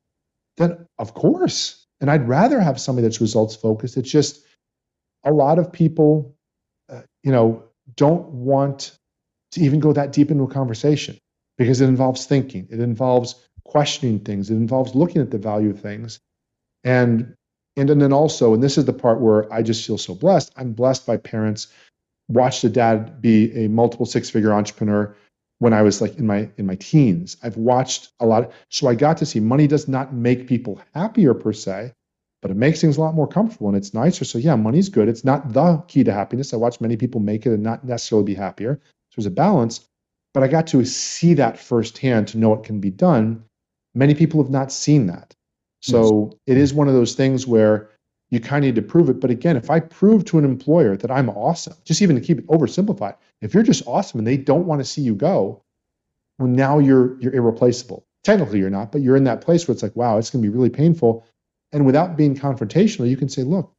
then 0.57 0.87
of 0.99 1.14
course. 1.14 1.87
And 2.01 2.11
I'd 2.11 2.29
rather 2.29 2.61
have 2.61 2.79
somebody 2.79 3.07
that's 3.07 3.23
results 3.23 3.57
focused. 3.57 3.97
It's 3.97 4.11
just 4.11 4.45
a 5.25 5.33
lot 5.33 5.59
of 5.59 5.73
people, 5.73 6.37
uh, 6.90 7.03
you 7.23 7.33
know, 7.33 7.64
don't 7.95 8.27
want 8.29 8.99
to 9.53 9.61
even 9.61 9.81
go 9.81 9.92
that 9.92 10.12
deep 10.12 10.31
into 10.31 10.45
a 10.45 10.49
conversation 10.49 11.16
because 11.57 11.81
it 11.81 11.88
involves 11.88 12.27
thinking, 12.27 12.69
it 12.71 12.81
involves 12.81 13.35
questioning 13.64 14.21
things, 14.21 14.51
it 14.51 14.55
involves 14.55 14.95
looking 14.95 15.23
at 15.23 15.31
the 15.31 15.38
value 15.38 15.71
of 15.71 15.81
things. 15.81 16.21
And 16.85 17.35
and, 17.79 17.90
and 17.90 18.01
then 18.01 18.12
also, 18.12 18.55
and 18.55 18.62
this 18.62 18.79
is 18.79 18.87
the 18.87 18.92
part 18.92 19.21
where 19.21 19.53
I 19.53 19.62
just 19.62 19.87
feel 19.87 19.99
so 19.99 20.14
blessed. 20.14 20.53
I'm 20.57 20.73
blessed 20.73 21.07
by 21.07 21.19
parents. 21.19 21.69
Watched 22.29 22.64
a 22.64 22.71
dad 22.71 23.21
be 23.21 23.53
a 23.53 23.69
multiple 23.69 24.07
six-figure 24.07 24.53
entrepreneur 24.53 25.14
when 25.59 25.73
I 25.73 25.83
was 25.83 26.01
like 26.01 26.16
in 26.16 26.27
my 26.27 26.51
in 26.57 26.66
my 26.66 26.77
teens. 26.77 27.37
I've 27.42 27.57
watched 27.57 28.11
a 28.21 28.27
lot. 28.27 28.45
Of, 28.45 28.53
so 28.69 28.88
I 28.88 28.95
got 28.95 29.16
to 29.19 29.27
see 29.27 29.40
money 29.40 29.66
does 29.66 29.88
not 29.88 30.12
make 30.12 30.47
people 30.47 30.81
happier 30.95 31.35
per 31.35 31.53
se, 31.53 31.92
but 32.42 32.51
it 32.51 32.57
makes 32.57 32.81
things 32.81 32.97
a 32.97 33.01
lot 33.01 33.14
more 33.14 33.27
comfortable 33.27 33.69
and 33.69 33.77
it's 33.77 33.95
nicer. 33.95 34.25
So 34.25 34.38
yeah, 34.38 34.57
money's 34.57 34.88
good. 34.88 35.09
It's 35.09 35.25
not 35.25 35.53
the 35.53 35.83
key 35.88 36.05
to 36.05 36.12
happiness. 36.12 36.53
I 36.53 36.57
watched 36.57 36.81
many 36.81 36.97
people 36.97 37.21
make 37.21 37.47
it 37.47 37.53
and 37.53 37.62
not 37.62 37.85
necessarily 37.85 38.25
be 38.25 38.35
happier. 38.35 38.81
So 39.11 39.16
there's 39.16 39.27
a 39.27 39.31
balance, 39.31 39.87
but 40.35 40.42
I 40.42 40.49
got 40.49 40.66
to 40.69 40.85
see 40.85 41.35
that 41.35 41.59
firsthand 41.59 42.29
to 42.29 42.38
know 42.38 42.53
it 42.55 42.64
can 42.64 42.81
be 42.81 42.90
done. 42.90 43.42
Many 43.95 44.14
people 44.14 44.42
have 44.42 44.53
not 44.53 44.71
seen 44.71 45.07
that. 45.07 45.35
So 45.81 46.31
yes. 46.47 46.57
it 46.57 46.61
is 46.61 46.75
one 46.75 46.88
of 46.88 46.95
those 46.95 47.14
things 47.14 47.47
where 47.47 47.90
you 48.31 48.41
kind 48.41 48.65
of 48.65 48.69
need 48.69 48.75
to 48.75 48.83
prove 48.83 49.09
it. 49.09 49.21
But 49.21 49.31
again, 49.31 49.57
if 49.57 49.71
I 49.71 49.81
prove 49.81 50.25
to 50.27 50.39
an 50.39 50.45
employer 50.45 50.97
that 50.97 51.11
I'm 51.11 51.31
awesome, 51.31 51.75
just 51.85 52.03
even 52.03 52.17
to 52.17 52.23
keep 52.23 52.39
it 52.39 52.47
oversimplified, 52.49 53.17
if 53.41 53.55
you're 53.55 53.62
just 53.62 53.87
awesome 53.87 54.19
and 54.19 54.27
they 54.27 54.37
don't 54.37 54.67
want 54.67 54.81
to 54.81 54.85
see 54.85 55.03
you 55.03 55.15
go, 55.15 55.62
well, 56.39 56.49
now 56.49 56.79
you're 56.79 57.19
you're 57.21 57.35
irreplaceable. 57.35 58.05
Technically, 58.25 58.59
you're 58.59 58.71
not, 58.71 58.91
but 58.91 59.03
you're 59.03 59.17
in 59.17 59.25
that 59.25 59.41
place 59.41 59.67
where 59.67 59.73
it's 59.73 59.83
like, 59.83 59.95
wow, 59.95 60.19
it's 60.19 60.31
going 60.31 60.43
to 60.43 60.49
be 60.49 60.55
really 60.55 60.71
painful. 60.71 61.25
And 61.73 61.87
without 61.87 62.17
being 62.17 62.35
confrontational, 62.35 63.09
you 63.09 63.17
can 63.17 63.29
say, 63.29 63.43
look, 63.43 63.73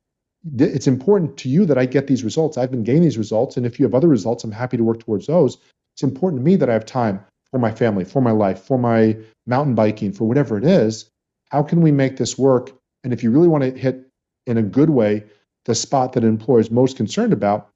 it's 0.57 0.87
important 0.87 1.37
to 1.37 1.49
you 1.49 1.65
that 1.65 1.77
I 1.77 1.85
get 1.85 2.07
these 2.07 2.23
results. 2.23 2.57
I've 2.57 2.71
been 2.71 2.83
gaining 2.83 3.03
these 3.03 3.17
results, 3.17 3.57
and 3.57 3.65
if 3.65 3.79
you 3.79 3.85
have 3.85 3.93
other 3.93 4.07
results, 4.07 4.43
I'm 4.43 4.51
happy 4.51 4.77
to 4.77 4.83
work 4.83 4.99
towards 4.99 5.27
those. 5.27 5.57
It's 5.95 6.03
important 6.03 6.41
to 6.41 6.45
me 6.45 6.55
that 6.55 6.69
I 6.69 6.73
have 6.73 6.85
time 6.85 7.19
for 7.51 7.59
my 7.59 7.71
family, 7.71 8.05
for 8.05 8.21
my 8.21 8.31
life, 8.31 8.61
for 8.61 8.77
my 8.77 9.17
mountain 9.45 9.75
biking, 9.75 10.13
for 10.13 10.25
whatever 10.25 10.57
it 10.57 10.63
is. 10.63 11.09
How 11.49 11.63
can 11.63 11.81
we 11.81 11.91
make 11.91 12.17
this 12.17 12.37
work? 12.37 12.71
And 13.03 13.13
if 13.13 13.23
you 13.23 13.31
really 13.31 13.47
want 13.47 13.63
to 13.63 13.71
hit 13.71 14.06
in 14.47 14.57
a 14.57 14.63
good 14.63 14.89
way 14.89 15.23
the 15.65 15.75
spot 15.75 16.13
that 16.13 16.23
an 16.23 16.29
employer 16.29 16.59
is 16.59 16.71
most 16.71 16.97
concerned 16.97 17.33
about 17.33 17.69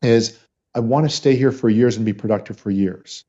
is 0.00 0.38
I 0.74 0.80
want 0.80 1.08
to 1.08 1.14
stay 1.14 1.36
here 1.36 1.52
for 1.52 1.68
years 1.68 1.96
and 1.96 2.06
be 2.06 2.14
productive 2.14 2.58
for 2.58 2.70
years. 2.70 3.24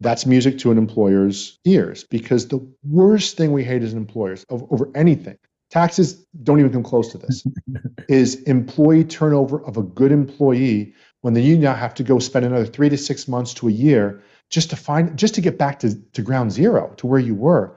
That's 0.00 0.26
music 0.26 0.58
to 0.58 0.72
an 0.72 0.78
employer's 0.78 1.58
ears 1.64 2.04
because 2.04 2.48
the 2.48 2.60
worst 2.84 3.36
thing 3.36 3.52
we 3.52 3.64
hate 3.64 3.82
as 3.82 3.94
employers 3.94 4.44
over 4.50 4.90
anything, 4.94 5.38
taxes 5.70 6.26
don't 6.42 6.58
even 6.58 6.72
come 6.72 6.82
close 6.82 7.12
to 7.12 7.18
this, 7.18 7.46
is 8.08 8.42
employee 8.42 9.04
turnover 9.04 9.64
of 9.64 9.76
a 9.76 9.82
good 9.82 10.12
employee 10.12 10.92
when 11.22 11.32
then 11.32 11.44
you 11.44 11.56
now 11.56 11.74
have 11.74 11.94
to 11.94 12.02
go 12.02 12.18
spend 12.18 12.44
another 12.44 12.66
three 12.66 12.88
to 12.88 12.98
six 12.98 13.26
months 13.26 13.54
to 13.54 13.68
a 13.68 13.72
year 13.72 14.22
just 14.50 14.68
to 14.70 14.76
find 14.76 15.16
just 15.16 15.34
to 15.34 15.40
get 15.40 15.58
back 15.58 15.78
to, 15.78 15.94
to 16.12 16.22
ground 16.22 16.52
zero 16.52 16.92
to 16.96 17.06
where 17.06 17.18
you 17.18 17.34
were 17.34 17.76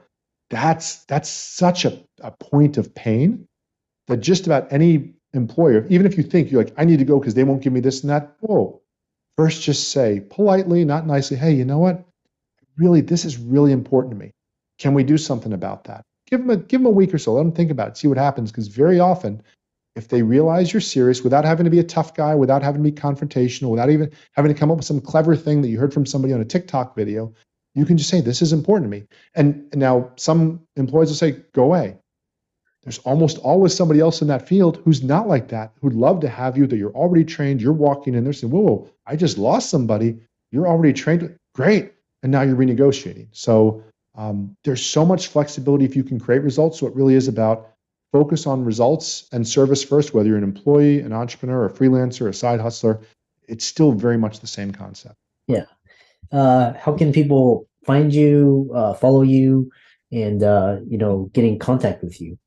that's 0.50 1.04
that's 1.06 1.28
such 1.28 1.84
a, 1.84 1.98
a 2.20 2.30
point 2.30 2.76
of 2.76 2.94
pain 2.94 3.48
that 4.10 4.18
just 4.18 4.46
about 4.46 4.72
any 4.72 5.14
employer, 5.32 5.86
even 5.88 6.06
if 6.06 6.16
you 6.16 6.22
think 6.22 6.50
you're 6.50 6.62
like, 6.62 6.74
I 6.76 6.84
need 6.84 6.98
to 6.98 7.04
go 7.04 7.18
because 7.18 7.34
they 7.34 7.44
won't 7.44 7.62
give 7.62 7.72
me 7.72 7.80
this 7.80 8.02
and 8.02 8.10
that, 8.10 8.36
whoa. 8.40 8.80
First, 9.36 9.62
just 9.62 9.90
say 9.90 10.20
politely, 10.28 10.84
not 10.84 11.06
nicely, 11.06 11.36
hey, 11.36 11.52
you 11.52 11.64
know 11.64 11.78
what? 11.78 12.04
Really, 12.76 13.00
this 13.00 13.24
is 13.24 13.38
really 13.38 13.72
important 13.72 14.12
to 14.12 14.18
me. 14.18 14.32
Can 14.78 14.94
we 14.94 15.04
do 15.04 15.16
something 15.16 15.52
about 15.52 15.84
that? 15.84 16.02
Give 16.26 16.40
them 16.40 16.50
a 16.50 16.56
give 16.56 16.80
them 16.80 16.86
a 16.86 16.90
week 16.90 17.12
or 17.14 17.18
so. 17.18 17.34
Let 17.34 17.42
them 17.42 17.52
think 17.52 17.70
about 17.70 17.88
it, 17.88 17.96
see 17.96 18.08
what 18.08 18.18
happens. 18.18 18.50
Because 18.50 18.68
very 18.68 19.00
often, 19.00 19.42
if 19.96 20.08
they 20.08 20.22
realize 20.22 20.72
you're 20.72 20.80
serious 20.80 21.22
without 21.22 21.44
having 21.44 21.64
to 21.64 21.70
be 21.70 21.78
a 21.78 21.84
tough 21.84 22.14
guy, 22.14 22.34
without 22.34 22.62
having 22.62 22.82
to 22.82 22.90
be 22.90 22.96
confrontational, 22.96 23.70
without 23.70 23.90
even 23.90 24.10
having 24.32 24.52
to 24.52 24.58
come 24.58 24.70
up 24.70 24.76
with 24.76 24.86
some 24.86 25.00
clever 25.00 25.36
thing 25.36 25.62
that 25.62 25.68
you 25.68 25.78
heard 25.78 25.92
from 25.92 26.06
somebody 26.06 26.32
on 26.32 26.40
a 26.40 26.44
TikTok 26.44 26.94
video, 26.94 27.32
you 27.74 27.84
can 27.84 27.96
just 27.96 28.10
say, 28.10 28.20
This 28.20 28.42
is 28.42 28.52
important 28.52 28.90
to 28.90 28.98
me. 28.98 29.06
And 29.34 29.68
now 29.74 30.10
some 30.16 30.60
employees 30.76 31.08
will 31.08 31.16
say, 31.16 31.32
Go 31.52 31.64
away. 31.64 31.96
There's 32.82 32.98
almost 32.98 33.38
always 33.38 33.74
somebody 33.74 34.00
else 34.00 34.22
in 34.22 34.28
that 34.28 34.48
field 34.48 34.80
who's 34.84 35.02
not 35.02 35.28
like 35.28 35.48
that, 35.48 35.72
who'd 35.80 35.92
love 35.92 36.20
to 36.20 36.28
have 36.28 36.56
you, 36.56 36.66
that 36.66 36.76
you're 36.76 36.94
already 36.94 37.24
trained, 37.24 37.60
you're 37.60 37.72
walking 37.72 38.14
in 38.14 38.24
there 38.24 38.32
saying, 38.32 38.52
Whoa, 38.52 38.60
whoa 38.60 38.90
I 39.06 39.16
just 39.16 39.38
lost 39.38 39.70
somebody. 39.70 40.18
You're 40.50 40.66
already 40.66 40.92
trained. 40.92 41.36
Great. 41.54 41.92
And 42.22 42.32
now 42.32 42.42
you're 42.42 42.56
renegotiating. 42.56 43.28
So 43.32 43.82
um, 44.14 44.56
there's 44.64 44.84
so 44.84 45.04
much 45.04 45.28
flexibility 45.28 45.84
if 45.84 45.94
you 45.94 46.04
can 46.04 46.18
create 46.18 46.42
results. 46.42 46.80
So 46.80 46.86
it 46.86 46.94
really 46.94 47.14
is 47.14 47.28
about 47.28 47.68
focus 48.12 48.46
on 48.46 48.64
results 48.64 49.28
and 49.32 49.46
service 49.46 49.84
first, 49.84 50.14
whether 50.14 50.28
you're 50.28 50.38
an 50.38 50.44
employee, 50.44 51.00
an 51.00 51.12
entrepreneur, 51.12 51.66
a 51.66 51.70
freelancer, 51.70 52.28
a 52.28 52.32
side 52.32 52.60
hustler. 52.60 53.00
It's 53.46 53.64
still 53.64 53.92
very 53.92 54.18
much 54.18 54.40
the 54.40 54.46
same 54.46 54.72
concept. 54.72 55.16
Yeah 55.46 55.66
uh, 56.32 56.72
how 56.74 56.96
can 56.96 57.12
people 57.12 57.68
find 57.84 58.12
you, 58.12 58.70
uh, 58.74 58.94
follow 58.94 59.22
you, 59.22 59.70
and 60.12 60.42
uh, 60.42 60.76
you 60.86 60.98
know, 60.98 61.30
get 61.32 61.44
in 61.44 61.58
contact 61.58 62.02
with 62.02 62.20
you? 62.20 62.38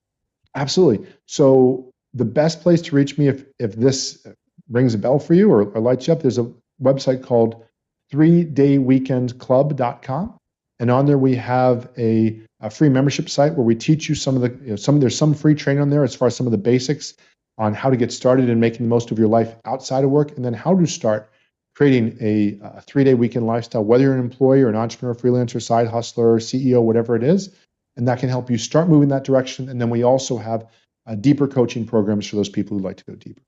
Absolutely. 0.56 1.08
So 1.26 1.90
the 2.14 2.26
best 2.26 2.62
place 2.62 2.82
to 2.84 2.96
reach 2.96 3.18
me, 3.18 3.28
if 3.28 3.44
if 3.60 3.76
this 3.76 4.26
rings 4.70 4.94
a 4.94 4.98
bell 4.98 5.20
for 5.20 5.34
you 5.34 5.52
or, 5.52 5.64
or 5.64 5.82
lights 5.82 6.08
you 6.08 6.14
up, 6.14 6.22
there's 6.22 6.38
a 6.38 6.50
website 6.82 7.24
called 7.24 7.64
3dayweekendclub.com, 8.12 10.38
and 10.80 10.92
on 10.92 11.06
there 11.06 11.18
we 11.18 11.36
have 11.36 11.90
a, 11.98 12.40
a 12.62 12.70
free 12.70 12.90
membership 12.90 13.30
site 13.30 13.56
where 13.56 13.66
we 13.66 13.76
teach 13.76 14.08
you 14.08 14.16
some 14.16 14.36
of 14.36 14.42
the 14.42 14.50
you 14.64 14.72
know, 14.72 14.76
some 14.76 15.00
there's 15.00 15.18
some 15.18 15.34
free 15.34 15.56
training 15.56 15.82
on 15.82 15.90
there 15.90 16.04
as 16.04 16.16
far 16.16 16.28
as 16.28 16.36
some 16.36 16.48
of 16.48 16.52
the 16.52 16.58
basics 16.58 17.14
on 17.58 17.74
how 17.74 17.90
to 17.90 17.98
get 17.98 18.12
started 18.12 18.50
in 18.50 18.60
making 18.60 18.86
the 18.86 18.90
most 18.90 19.12
of 19.12 19.20
your 19.20 19.28
life 19.28 19.56
outside 19.66 20.04
of 20.04 20.10
work, 20.10 20.36
and 20.36 20.44
then 20.46 20.54
how 20.54 20.78
to 20.78 20.88
start 20.88 21.30
creating 21.76 22.16
a, 22.22 22.58
a 22.62 22.82
three 22.82 23.04
day 23.04 23.16
weekend 23.16 23.48
lifestyle, 23.48 23.84
whether 23.84 24.04
you're 24.04 24.14
an 24.14 24.20
employee 24.20 24.62
or 24.62 24.70
an 24.70 24.76
entrepreneur, 24.76 25.16
freelancer, 25.16 25.62
side 25.62 25.88
hustler, 25.88 26.40
CEO, 26.40 26.84
whatever 26.84 27.16
it 27.16 27.24
is. 27.24 27.56
And 27.96 28.08
that 28.08 28.20
can 28.20 28.30
help 28.30 28.50
you 28.50 28.58
start 28.58 28.90
moving 28.90 29.10
that 29.10 29.24
direction. 29.24 29.70
And 29.70 29.80
then 29.80 29.90
we 29.90 30.04
also 30.04 30.38
have 30.38 30.66
uh, 31.06 31.16
deeper 31.16 31.48
coaching 31.48 31.86
programs 31.86 32.28
for 32.28 32.36
those 32.36 32.50
people 32.50 32.78
who 32.78 32.84
like 32.84 32.98
to 32.98 33.06
go 33.06 33.16
deeper. 33.16 33.42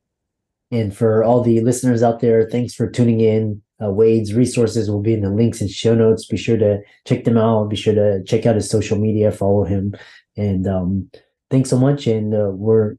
And 0.72 0.96
for 0.96 1.24
all 1.24 1.42
the 1.42 1.62
listeners 1.62 2.04
out 2.04 2.20
there, 2.20 2.48
thanks 2.50 2.74
for 2.74 2.90
tuning 2.90 3.22
in. 3.22 3.62
Uh, 3.84 3.90
Wade's 3.90 4.34
resources 4.34 4.90
will 4.90 5.02
be 5.02 5.14
in 5.14 5.22
the 5.22 5.30
links 5.30 5.62
and 5.62 5.70
show 5.70 5.96
notes. 5.96 6.26
Be 6.28 6.38
sure 6.38 6.58
to 6.58 6.80
check 7.06 7.24
them 7.24 7.38
out. 7.38 7.70
Be 7.70 7.76
sure 7.76 7.94
to 7.94 8.24
check 8.24 8.46
out 8.46 8.56
his 8.56 8.70
social 8.70 8.98
media, 8.98 9.32
follow 9.32 9.64
him. 9.64 9.96
And 10.38 10.68
um, 10.68 11.10
thanks 11.50 11.70
so 11.70 11.78
much. 11.78 12.08
And 12.08 12.34
uh, 12.34 12.52
we're 12.52 12.96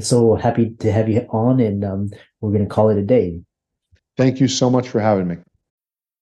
so 0.00 0.34
happy 0.36 0.74
to 0.80 0.92
have 0.92 1.08
you 1.08 1.26
on. 1.30 1.60
And 1.60 1.84
um, 1.84 2.10
we're 2.40 2.52
going 2.52 2.64
to 2.64 2.74
call 2.74 2.90
it 2.90 2.98
a 2.98 3.02
day. 3.02 3.40
Thank 4.16 4.40
you 4.40 4.48
so 4.48 4.68
much 4.68 4.88
for 4.88 5.00
having 5.00 5.28
me. 5.28 5.36